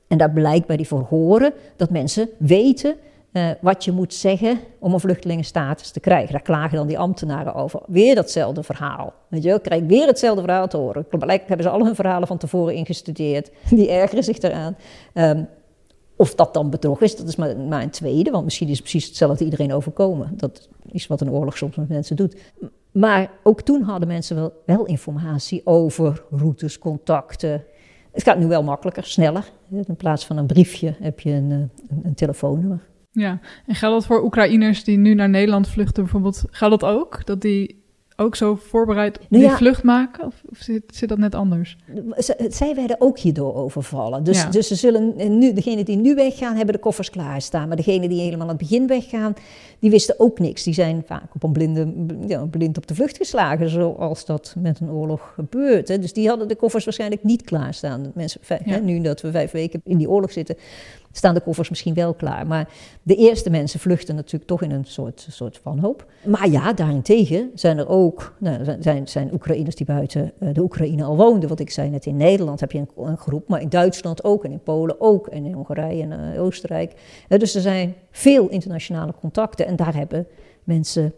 En 0.09 0.19
daar 0.19 0.31
blijkt 0.31 0.67
bij 0.67 0.77
die 0.77 0.87
verhoren 0.87 1.53
dat 1.77 1.91
mensen 1.91 2.29
weten 2.39 2.97
uh, 3.37 3.51
wat 3.61 3.85
je 3.85 3.93
moet 3.93 4.15
zeggen 4.15 4.59
om 4.79 4.93
een 4.93 5.01
vluchtelingenstatus 5.01 5.91
te 5.91 6.01
krijgen. 6.01 6.33
Daar 6.33 6.43
klagen 6.43 6.77
dan 6.77 6.87
die 6.87 6.99
ambtenaren 6.99 7.55
over. 7.55 7.81
Weer 7.87 8.15
datzelfde 8.15 8.63
verhaal. 8.63 9.15
Weet 9.29 9.43
je, 9.43 9.61
krijg 9.61 9.83
weer 9.83 10.07
hetzelfde 10.07 10.43
verhaal 10.43 10.69
te 10.69 10.77
horen. 10.77 11.07
Blijkbaar 11.09 11.49
hebben 11.49 11.67
ze 11.67 11.73
al 11.73 11.85
hun 11.85 11.95
verhalen 11.95 12.29
van 12.29 12.39
tevoren 12.39 12.75
ingestudeerd. 12.75 13.51
Die 13.71 13.91
ergeren 13.91 14.25
zich 14.25 14.39
eraan. 14.39 14.77
Um, 15.15 15.49
of 16.17 16.35
dat 16.35 16.55
dan 16.55 16.71
bedrog 16.71 17.01
is, 17.01 17.17
dat 17.17 17.29
is 17.29 17.37
maar, 17.37 17.57
maar 17.57 17.83
een 17.83 17.91
tweede. 17.91 18.31
Want 18.31 18.45
misschien 18.45 18.69
is 18.69 18.81
precies 18.81 19.07
hetzelfde 19.07 19.45
iedereen 19.45 19.73
overkomen. 19.73 20.33
Dat 20.37 20.69
is 20.91 21.07
wat 21.07 21.21
een 21.21 21.31
oorlog 21.31 21.57
soms 21.57 21.77
met 21.77 21.89
mensen 21.89 22.17
doet. 22.17 22.37
Maar 22.93 23.31
ook 23.43 23.61
toen 23.61 23.83
hadden 23.83 24.09
mensen 24.09 24.37
wel, 24.37 24.53
wel 24.67 24.85
informatie 24.85 25.61
over 25.65 26.23
routes, 26.31 26.79
contacten. 26.79 27.65
Het 28.17 28.25
gaat 28.25 28.39
nu 28.39 28.47
wel 28.47 28.63
makkelijker, 28.63 29.05
sneller. 29.05 29.45
In 29.71 29.97
plaats 29.97 30.27
van 30.27 30.37
een 30.37 30.47
briefje 30.47 30.95
heb 31.01 31.21
je 31.21 31.31
een, 31.31 31.51
een, 31.51 31.71
een 32.03 32.15
telefoonnummer. 32.15 32.81
Ja, 33.11 33.41
en 33.67 33.75
geldt 33.75 33.95
dat 33.95 34.07
voor 34.07 34.25
Oekraïners 34.25 34.85
die 34.85 34.97
nu 34.97 35.15
naar 35.15 35.29
Nederland 35.29 35.69
vluchten 35.69 36.03
bijvoorbeeld? 36.03 36.45
Geldt 36.51 36.81
dat 36.81 36.91
ook? 36.91 37.27
Dat 37.27 37.41
die 37.41 37.85
ook 38.17 38.37
zo 38.37 38.55
voorbereid 38.55 39.21
nou 39.29 39.43
die 39.43 39.53
vlucht 39.53 39.83
maken? 39.83 40.27
Of, 40.27 40.35
of 40.51 40.59
zit, 40.59 40.83
zit, 40.87 41.09
dat 41.09 41.19
net 41.19 41.35
anders? 41.35 41.77
zij 42.49 42.75
werden 42.75 42.97
ook 42.99 43.19
hierdoor 43.19 43.55
overvallen. 43.55 44.25
Dus, 44.25 44.51
dus 44.51 44.69
ze 44.69 44.75
zullen 44.75 45.39
nu, 45.39 45.53
degenen 45.53 45.85
die 45.85 45.97
nu 45.97 46.15
weggaan, 46.15 46.57
hebben 46.57 46.75
de 46.75 46.81
koffers 46.81 47.11
klaarstaan. 47.11 47.69
Maar 47.69 47.77
degenen 47.77 48.09
die 48.09 48.21
helemaal 48.21 48.49
aan 48.49 48.59
het 48.59 48.69
begin 48.69 48.87
weggaan, 48.87 49.35
die 49.79 49.91
wisten 49.91 50.21
ook 50.21 50.39
niks. 50.39 50.63
Die 50.63 50.75
zijn 50.75 51.03
vaak 51.07 51.35
op 51.35 51.43
een 51.43 51.53
blinde, 51.53 51.93
ja, 52.27 52.47
blind 52.47 52.77
op 52.77 52.87
de 52.87 52.95
vlucht 52.95 53.17
geslagen, 53.17 53.69
zoals 53.69 54.25
dat 54.25 54.55
met 54.59 54.81
een 54.81 54.91
oorlog 54.91 55.33
gebeurt. 55.35 55.89
Hè. 55.89 55.99
Dus 55.99 56.13
die 56.13 56.29
hadden 56.29 56.49
de 56.49 56.57
koffers 56.57 56.85
waarschijnlijk 56.85 57.23
niet 57.23 57.43
klaarstaan. 57.43 58.13
Mensen, 58.15 58.41
hè, 58.47 58.81
nu 58.81 59.01
dat 59.01 59.21
we 59.21 59.31
vijf 59.31 59.51
weken 59.51 59.81
in 59.85 59.97
die 59.97 60.11
oorlog 60.11 60.33
zitten, 60.33 60.57
staan 61.17 61.35
de 61.35 61.41
koffers 61.41 61.69
misschien 61.69 61.95
wel 61.95 62.15
klaar. 62.15 62.47
Maar 62.47 62.69
de 63.03 63.15
eerste 63.15 63.51
mensen 63.51 63.81
vluchten 63.81 64.15
natuurlijk 64.15 64.47
toch 64.47 64.63
in 64.63 64.71
een 64.71 64.85
soort, 64.85 65.27
soort 65.31 65.61
wanhoop. 65.63 66.07
Maar 66.25 66.49
ja, 66.49 66.73
daarentegen 66.73 67.51
zijn 67.55 67.79
er 67.79 67.89
ook 67.89 68.35
nou, 68.39 68.65
zijn, 68.81 69.09
zijn 69.09 69.33
Oekraïners 69.33 69.75
die 69.75 69.87
buiten 69.87 70.33
eh, 70.39 70.49
de 70.53 70.61
Oekraïne 70.61 71.05
al 71.05 71.17
woonden. 71.17 71.49
Wat 71.49 71.61
ik 71.61 71.71
zei 71.71 71.91
net, 71.91 72.07
in 72.07 72.17
Nederland 72.17 72.61
heb 72.61 72.73
je 72.73 72.79
een, 72.79 72.89
een 72.97 73.17
groep, 73.17 73.49
maar 73.49 73.61
in 73.61 73.69
Duitsland 73.69 74.25
ook 74.25 74.45
en 74.45 74.53
in 74.53 74.63
Polen 74.63 75.01
ook 75.01 75.27
en 75.27 75.45
in 75.45 75.53
Hongarije 75.53 76.03
en 76.03 76.35
uh, 76.35 76.43
Oostenrijk. 76.43 76.93
dus 77.29 77.55
er 77.55 77.61
zijn 77.61 77.95
veel 78.11 78.49
internationale 78.49 79.15
contacten 79.21 79.67
en 79.67 79.77
daar 79.77 79.95
hebben 79.95 80.27
mensen, 80.65 81.13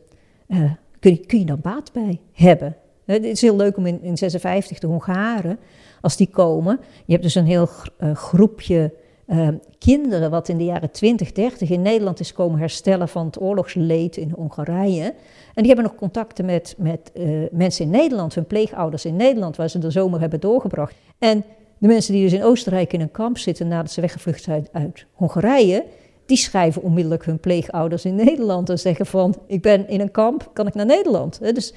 kun, 1.00 1.12
je, 1.12 1.26
kun 1.26 1.46
dan 1.46 1.60
baat 1.62 1.92
bij 1.92 2.20
hebben. 2.32 2.76
Het 3.04 3.24
is 3.24 3.40
heel 3.40 3.56
leuk 3.56 3.76
om 3.76 3.86
in, 3.86 4.02
in 4.02 4.18
56 4.18 4.78
de 4.78 4.86
Hongaren, 4.86 5.58
als 6.00 6.16
die 6.16 6.28
komen, 6.30 6.80
je 7.04 7.12
hebt 7.12 7.24
dus 7.24 7.34
een 7.34 7.46
heel 7.46 7.68
groepje 8.14 8.92
uh, 9.28 9.48
kinderen 9.78 10.30
wat 10.30 10.48
in 10.48 10.58
de 10.58 10.64
jaren 10.64 10.90
20, 10.90 11.32
30 11.32 11.70
in 11.70 11.82
Nederland 11.82 12.20
is 12.20 12.32
komen 12.32 12.58
herstellen 12.58 13.08
van 13.08 13.26
het 13.26 13.40
oorlogsleed 13.40 14.16
in 14.16 14.32
Hongarije. 14.36 15.14
En 15.54 15.64
die 15.64 15.66
hebben 15.66 15.84
nog 15.84 15.94
contacten 15.94 16.44
met, 16.44 16.74
met 16.78 17.10
uh, 17.14 17.46
mensen 17.50 17.84
in 17.84 17.90
Nederland, 17.90 18.34
hun 18.34 18.46
pleegouders 18.46 19.04
in 19.04 19.16
Nederland, 19.16 19.56
waar 19.56 19.70
ze 19.70 19.78
de 19.78 19.90
zomer 19.90 20.20
hebben 20.20 20.40
doorgebracht. 20.40 20.94
En 21.18 21.44
de 21.78 21.86
mensen 21.86 22.12
die 22.12 22.22
dus 22.22 22.32
in 22.32 22.44
Oostenrijk 22.44 22.92
in 22.92 23.00
een 23.00 23.10
kamp 23.10 23.38
zitten 23.38 23.68
nadat 23.68 23.92
ze 23.92 24.00
weggevlucht 24.00 24.42
zijn 24.42 24.68
uit 24.72 25.06
Hongarije, 25.12 25.84
die 26.26 26.36
schrijven 26.36 26.82
onmiddellijk 26.82 27.24
hun 27.24 27.40
pleegouders 27.40 28.04
in 28.04 28.14
Nederland 28.14 28.70
en 28.70 28.78
zeggen 28.78 29.06
van, 29.06 29.34
ik 29.46 29.62
ben 29.62 29.88
in 29.88 30.00
een 30.00 30.10
kamp, 30.10 30.50
kan 30.52 30.66
ik 30.66 30.74
naar 30.74 30.86
Nederland? 30.86 31.54
Dus 31.54 31.74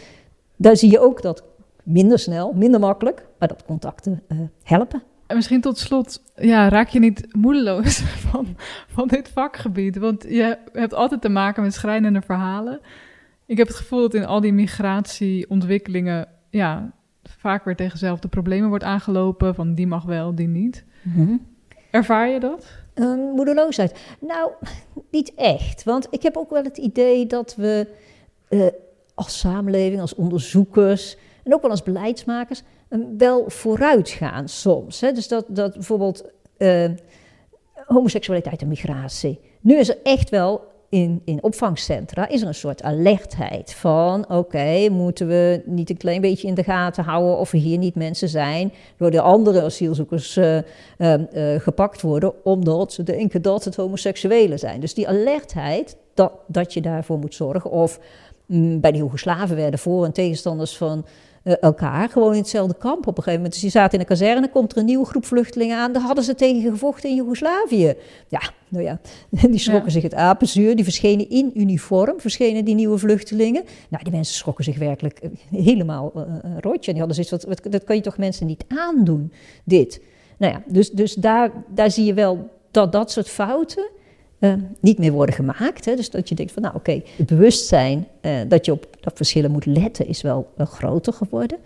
daar 0.56 0.78
zie 0.78 0.92
je 0.92 1.00
ook 1.00 1.22
dat 1.22 1.44
minder 1.84 2.20
snel, 2.20 2.54
minder 2.54 2.80
makkelijk, 2.80 3.28
maar 3.40 3.48
dat 3.48 3.66
contacten 3.66 4.22
uh, 4.28 4.40
helpen. 4.64 5.04
En 5.32 5.38
misschien 5.38 5.62
tot 5.62 5.78
slot, 5.78 6.24
ja, 6.36 6.70
raak 6.70 6.90
je 6.90 7.00
niet 7.00 7.28
moedeloos 7.36 8.00
van, 8.30 8.48
van 8.88 9.08
dit 9.08 9.30
vakgebied? 9.30 9.98
Want 9.98 10.24
je 10.24 10.58
hebt 10.74 10.94
altijd 10.94 11.22
te 11.22 11.30
maken 11.30 11.64
met 11.64 11.74
schrijnende 11.74 12.22
verhalen. 12.22 12.80
Ik 13.46 13.58
heb 13.58 13.68
het 13.68 13.76
gevoel 13.76 14.02
dat 14.02 14.14
in 14.14 14.26
al 14.26 14.42
die 14.42 14.54
migratieontwikkelingen, 14.54 16.28
ja, 16.50 16.92
vaak 17.24 17.66
weer 17.66 17.76
tegen 17.76 17.92
dezelfde 17.92 18.28
problemen 18.28 18.70
wordt 18.70 18.84
aangelopen. 18.84 19.56
Van 19.56 19.76
die 19.76 19.88
mag 19.88 20.04
wel, 20.04 20.36
die 20.36 20.48
niet. 20.48 20.86
Mhm. 21.02 21.36
Ervaar 21.92 22.28
je 22.28 22.40
dat? 22.40 22.66
Um, 22.96 23.20
moedeloosheid. 23.20 24.00
Nou, 24.20 24.52
niet 25.12 25.34
echt. 25.36 25.84
Want 25.84 26.08
ik 26.10 26.22
heb 26.22 26.38
ook 26.38 26.50
wel 26.50 26.64
het 26.64 26.78
idee 26.78 27.28
dat 27.28 27.56
we 27.56 27.88
uh, 28.50 28.66
als 29.14 29.40
samenleving, 29.40 30.02
als 30.02 30.16
onderzoekers 30.16 31.18
en 31.44 31.54
ook 31.54 31.62
wel 31.62 31.72
als 31.72 31.84
beleidsmakers 31.84 32.64
wel 33.18 33.44
vooruit 33.48 34.10
gaan 34.10 34.50
soms. 34.50 35.02
Hè? 35.02 35.12
Dus 35.12 35.28
dat, 35.28 35.46
dat 35.48 35.74
bijvoorbeeld 35.74 36.26
uh, 36.58 36.90
homoseksualiteit 37.86 38.62
en 38.62 38.68
migratie. 38.68 39.40
Nu 39.62 39.78
is 39.78 39.90
er 39.90 39.98
echt 40.04 40.30
wel 40.30 40.70
in, 40.92 41.22
in 41.26 41.44
opvangcentra 41.44 42.28
is 42.28 42.42
er 42.42 42.48
een 42.48 42.54
soort 42.54 42.84
alertheid 42.84 43.74
van: 43.74 44.30
oké, 44.30 44.90
moeten 44.90 45.28
we 45.28 45.62
niet 45.66 45.90
een 45.90 45.98
klein 45.98 46.22
beetje 46.22 46.48
in 46.48 46.54
de 46.54 46.64
gaten 46.64 47.04
houden 47.04 47.38
of 47.38 47.54
er 47.54 47.60
hier 47.60 47.78
niet 47.78 47.96
mensen 47.96 48.30
zijn 48.30 48.74
door 48.98 49.12
de 49.12 49.22
andere 49.22 49.62
asielzoekers 49.62 50.38
uh, 50.38 50.58
uh, 50.58 50.64
gepakt 51.58 52.02
worden, 52.02 52.34
omdat 52.44 52.94
ze 52.94 53.04
denken 53.04 53.42
dat 53.42 53.64
het 53.64 53.76
homoseksuelen 53.76 54.60
zijn. 54.60 54.80
Dus 54.80 54.94
die 54.94 55.08
alertheid 55.08 55.98
dat, 56.14 56.34
dat 56.48 56.74
je 56.74 56.82
daarvoor 56.82 57.18
moet 57.18 57.36
zorgen. 57.36 57.72
Of 57.72 58.00
mm, 58.46 58.80
bij 58.80 58.92
de 58.92 59.54
werden 59.56 59.80
voor- 59.80 60.06
en 60.06 60.12
tegenstanders 60.12 60.78
van 60.78 61.06
uh, 61.44 61.54
elkaar, 61.60 62.10
gewoon 62.10 62.32
in 62.32 62.40
hetzelfde 62.40 62.76
kamp 62.78 63.08
op 63.08 63.18
een 63.18 63.24
gegeven 63.24 63.34
moment. 63.34 63.54
Dus 63.54 63.62
die 63.62 63.72
zaten 63.72 63.94
in 63.94 64.00
een 64.00 64.06
kazerne, 64.06 64.50
komt 64.50 64.72
er 64.72 64.78
een 64.78 64.86
nieuwe 64.86 65.06
groep 65.06 65.26
vluchtelingen 65.26 65.78
aan, 65.78 65.94
daar 65.94 66.02
hadden 66.02 66.24
ze 66.24 66.36
tegen 66.36 66.72
gevochten 66.72 67.10
in 67.10 67.16
Joegoslavië. 67.16 67.94
Ja, 68.28 68.42
nou 68.68 68.84
ja, 68.84 69.00
die 69.50 69.60
schrokken 69.60 69.92
zich 69.92 70.04
het 70.04 70.14
apenzuur, 70.14 70.76
die 70.76 70.84
verschenen 70.84 71.30
in 71.30 71.52
uniform, 71.56 72.20
verschenen 72.20 72.66
die 72.66 72.76
nieuwe 72.76 72.98
vluchtelingen. 72.98 73.64
Nou, 73.90 74.04
die 74.04 74.14
mensen 74.14 74.36
schrokken 74.36 74.64
zich 74.64 74.78
werkelijk 74.78 75.20
eh, 75.20 75.30
helemaal 75.64 76.12
uh, 76.16 76.24
rotje. 76.60 76.92
En 76.92 76.98
die 76.98 77.06
hadden 77.06 77.26
zoiets, 77.26 77.46
wat, 77.46 77.72
dat 77.72 77.84
kan 77.84 77.96
je 77.96 78.02
toch 78.02 78.18
mensen 78.18 78.48
niet 78.48 78.66
aandoen, 78.68 79.32
dit. 79.64 80.02
Nou 80.38 80.54
ja, 80.54 80.64
dus, 80.68 80.92
dus 80.92 81.14
daar, 81.14 81.52
daar 81.68 81.92
zie 81.92 82.06
je 82.06 82.14
wel 82.14 82.50
dat 82.72 82.92
dat 82.92 83.12
soort 83.12 83.30
fouten 83.30 83.90
uh, 84.42 84.54
niet 84.80 84.98
meer 84.98 85.12
worden 85.12 85.36
gemaakt. 85.36 85.86
Hè? 85.86 85.96
Dus 85.96 86.10
dat 86.10 86.30
je 86.30 86.36
denkt 86.36 86.52
van, 86.52 86.62
nou 86.62 86.76
oké, 86.76 87.02
het 87.18 87.26
bewustzijn 87.26 88.08
uh, 88.22 88.32
dat 88.48 88.66
je 88.66 88.72
op 88.72 88.88
dat 89.00 89.14
verschillen 89.16 89.52
moet 89.52 89.66
letten 89.66 90.08
is 90.08 90.22
wel 90.22 90.52
groter 90.58 91.14
geworden. 91.14 91.58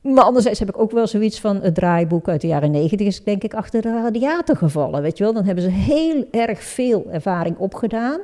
Maar 0.00 0.24
anderzijds 0.24 0.58
heb 0.58 0.68
ik 0.68 0.78
ook 0.78 0.90
wel 0.90 1.06
zoiets 1.06 1.40
van 1.40 1.60
het 1.60 1.74
draaiboek 1.74 2.28
uit 2.28 2.40
de 2.40 2.46
jaren 2.46 2.70
negentig 2.70 3.06
is 3.06 3.24
denk 3.24 3.42
ik 3.42 3.54
achter 3.54 3.82
de 3.82 3.90
radiator 3.90 4.56
gevallen, 4.56 5.02
weet 5.02 5.18
je 5.18 5.24
wel. 5.24 5.32
Dan 5.32 5.44
hebben 5.44 5.64
ze 5.64 5.70
heel 5.70 6.24
erg 6.30 6.62
veel 6.62 7.06
ervaring 7.10 7.56
opgedaan, 7.58 8.20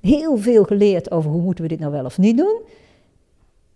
heel 0.00 0.36
veel 0.36 0.64
geleerd 0.64 1.10
over 1.10 1.30
hoe 1.30 1.42
moeten 1.42 1.64
we 1.64 1.70
dit 1.70 1.80
nou 1.80 1.92
wel 1.92 2.04
of 2.04 2.18
niet 2.18 2.36
doen. 2.36 2.60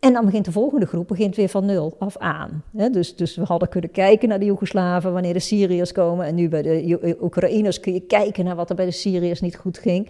En 0.00 0.12
dan 0.12 0.24
begint 0.24 0.44
de 0.44 0.52
volgende 0.52 0.86
groep 0.86 1.08
begint 1.08 1.36
weer 1.36 1.48
van 1.48 1.66
nul 1.66 1.96
af 1.98 2.16
aan. 2.16 2.62
Dus, 2.70 3.16
dus 3.16 3.36
we 3.36 3.44
hadden 3.44 3.68
kunnen 3.68 3.90
kijken 3.90 4.28
naar 4.28 4.38
de 4.38 4.44
Joegoslaven 4.44 5.12
wanneer 5.12 5.32
de 5.32 5.38
Syriërs 5.38 5.92
komen. 5.92 6.26
En 6.26 6.34
nu 6.34 6.48
bij 6.48 6.62
de 6.62 6.98
eh, 7.00 7.22
Oekraïners 7.22 7.80
kun 7.80 7.92
je 7.92 8.00
kijken 8.00 8.44
naar 8.44 8.56
wat 8.56 8.70
er 8.70 8.76
bij 8.76 8.84
de 8.84 8.90
Syriërs 8.90 9.40
niet 9.40 9.56
goed 9.56 9.78
ging. 9.78 10.06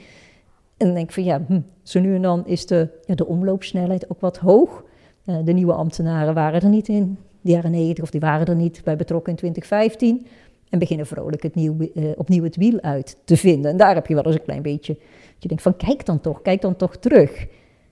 En 0.76 0.87
dan 0.87 0.94
denk 0.94 1.07
ik 1.07 1.14
van 1.14 1.24
ja, 1.24 1.44
hm, 1.46 1.61
zo 1.83 2.00
nu 2.00 2.14
en 2.14 2.22
dan 2.22 2.46
is 2.46 2.66
de, 2.66 2.88
ja, 3.07 3.14
de 3.14 3.26
omloopsnelheid 3.26 4.11
ook 4.11 4.20
wat 4.20 4.37
hoog. 4.37 4.85
Uh, 5.26 5.37
de 5.44 5.53
nieuwe 5.53 5.72
ambtenaren 5.72 6.35
waren 6.35 6.61
er 6.61 6.68
niet 6.68 6.88
in 6.88 7.18
de 7.40 7.50
jaren 7.50 7.70
90 7.70 8.05
of 8.05 8.11
die 8.11 8.20
waren 8.20 8.46
er 8.46 8.55
niet 8.55 8.81
bij 8.85 8.96
betrokken 8.96 9.33
in 9.33 9.38
2015. 9.38 10.26
En 10.68 10.79
beginnen 10.79 11.07
vrolijk 11.07 11.42
het 11.42 11.55
nieuw, 11.55 11.76
uh, 11.79 12.11
opnieuw 12.16 12.44
het 12.44 12.57
wiel 12.57 12.81
uit 12.81 13.16
te 13.24 13.37
vinden. 13.37 13.70
En 13.70 13.76
daar 13.76 13.94
heb 13.94 14.07
je 14.07 14.14
wel 14.14 14.24
eens 14.24 14.35
een 14.35 14.42
klein 14.42 14.62
beetje, 14.62 14.96
je 15.38 15.48
denkt 15.48 15.62
van 15.62 15.76
kijk 15.76 16.07
dan 16.07 16.20
toch, 16.20 16.42
kijk 16.42 16.61
dan 16.61 16.76
toch 16.76 16.96
terug. 16.96 17.46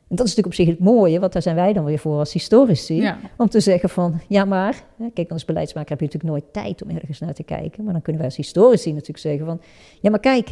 En 0.08 0.16
dat 0.16 0.26
is 0.26 0.34
natuurlijk 0.34 0.46
op 0.46 0.66
zich 0.66 0.76
het 0.76 0.94
mooie, 0.94 1.20
want 1.20 1.32
daar 1.32 1.42
zijn 1.42 1.56
wij 1.56 1.72
dan 1.72 1.84
weer 1.84 1.98
voor 1.98 2.18
als 2.18 2.32
historici. 2.32 3.12
Om 3.36 3.48
te 3.48 3.60
zeggen 3.60 3.88
van, 3.88 4.20
ja 4.28 4.44
maar, 4.44 4.84
kijk 5.14 5.30
als 5.30 5.44
beleidsmaker 5.44 5.90
heb 5.90 5.98
je 6.00 6.04
natuurlijk 6.04 6.32
nooit 6.32 6.52
tijd 6.52 6.82
om 6.82 6.96
ergens 6.96 7.18
naar 7.18 7.34
te 7.34 7.42
kijken. 7.42 7.84
Maar 7.84 7.92
dan 7.92 8.02
kunnen 8.02 8.20
wij 8.20 8.30
als 8.30 8.38
historici 8.38 8.90
natuurlijk 8.92 9.18
zeggen 9.18 9.46
van, 9.46 9.60
ja 10.00 10.10
maar 10.10 10.20
kijk, 10.20 10.48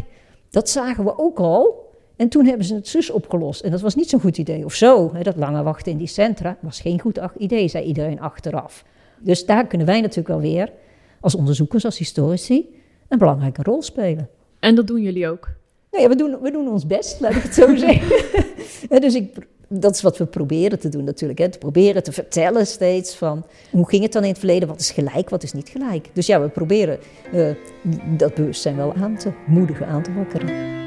Dat 0.51 0.69
zagen 0.69 1.05
we 1.05 1.19
ook 1.19 1.39
al. 1.39 1.85
En 2.17 2.29
toen 2.29 2.47
hebben 2.47 2.67
ze 2.67 2.75
het 2.75 2.89
zus 2.89 3.11
opgelost. 3.11 3.61
En 3.61 3.71
dat 3.71 3.81
was 3.81 3.95
niet 3.95 4.09
zo'n 4.09 4.21
goed 4.21 4.39
idee. 4.39 4.65
Of 4.65 4.75
zo, 4.75 5.11
hè, 5.15 5.23
dat 5.23 5.37
lange 5.37 5.63
wachten 5.63 5.93
in 5.93 5.99
die 5.99 6.07
centra 6.07 6.57
was 6.61 6.81
geen 6.81 7.01
goed 7.01 7.21
idee, 7.39 7.69
zei 7.69 7.85
iedereen 7.85 8.21
achteraf. 8.21 8.85
Dus 9.21 9.47
daar 9.47 9.67
kunnen 9.67 9.87
wij 9.87 10.01
natuurlijk 10.01 10.29
wel 10.29 10.41
weer, 10.41 10.73
als 11.21 11.35
onderzoekers, 11.35 11.85
als 11.85 11.99
historici, 11.99 12.75
een 13.09 13.19
belangrijke 13.19 13.63
rol 13.63 13.83
spelen. 13.83 14.29
En 14.61 14.75
dat 14.75 14.87
doen 14.87 15.03
jullie 15.03 15.29
ook? 15.29 15.49
Nou 15.91 16.03
ja, 16.03 16.09
we 16.09 16.17
doen, 16.17 16.37
we 16.43 16.51
doen 16.51 16.69
ons 16.69 16.87
best, 16.87 17.21
laat 17.21 17.35
ik 17.35 17.43
het 17.43 17.55
zo 17.55 17.77
zeggen. 17.87 18.45
Dus 18.89 19.15
ik, 19.15 19.35
dat 19.69 19.95
is 19.95 20.03
wat 20.03 20.19
we 20.19 20.27
proberen 20.27 20.79
te 20.79 20.89
doen 20.89 21.05
natuurlijk. 21.05 21.39
Hè. 21.39 21.49
Te 21.49 21.59
proberen 21.59 22.03
te 22.03 22.13
vertellen 22.13 22.67
steeds 22.67 23.15
van 23.15 23.45
hoe 23.71 23.89
ging 23.89 24.03
het 24.03 24.13
dan 24.13 24.23
in 24.23 24.29
het 24.29 24.39
verleden? 24.39 24.69
Wat 24.69 24.81
is 24.81 24.91
gelijk, 24.91 25.31
wat 25.31 25.43
is 25.43 25.53
niet 25.53 25.69
gelijk? 25.69 26.09
Dus 26.13 26.27
ja, 26.27 26.41
we 26.41 26.49
proberen 26.49 26.99
uh, 27.35 27.51
dat 28.17 28.35
bewustzijn 28.35 28.77
wel 28.77 28.95
aan 28.95 29.17
te 29.17 29.31
moedigen, 29.47 29.87
aan 29.87 30.03
te 30.03 30.13
wakkeren. 30.13 30.86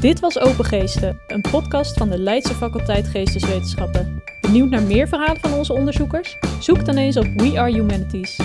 Dit 0.00 0.20
was 0.20 0.38
Open 0.38 0.64
Geesten, 0.64 1.20
een 1.26 1.40
podcast 1.40 1.96
van 1.96 2.10
de 2.10 2.18
Leidse 2.18 2.54
faculteit 2.54 3.08
Geesteswetenschappen. 3.08 4.22
Benieuwd 4.40 4.70
naar 4.70 4.82
meer 4.82 5.08
verhalen 5.08 5.40
van 5.40 5.52
onze 5.52 5.72
onderzoekers? 5.72 6.38
Zoek 6.60 6.84
dan 6.84 6.96
eens 6.96 7.16
op 7.16 7.26
We 7.36 7.58
Are 7.58 7.72
Humanities. 7.72 8.38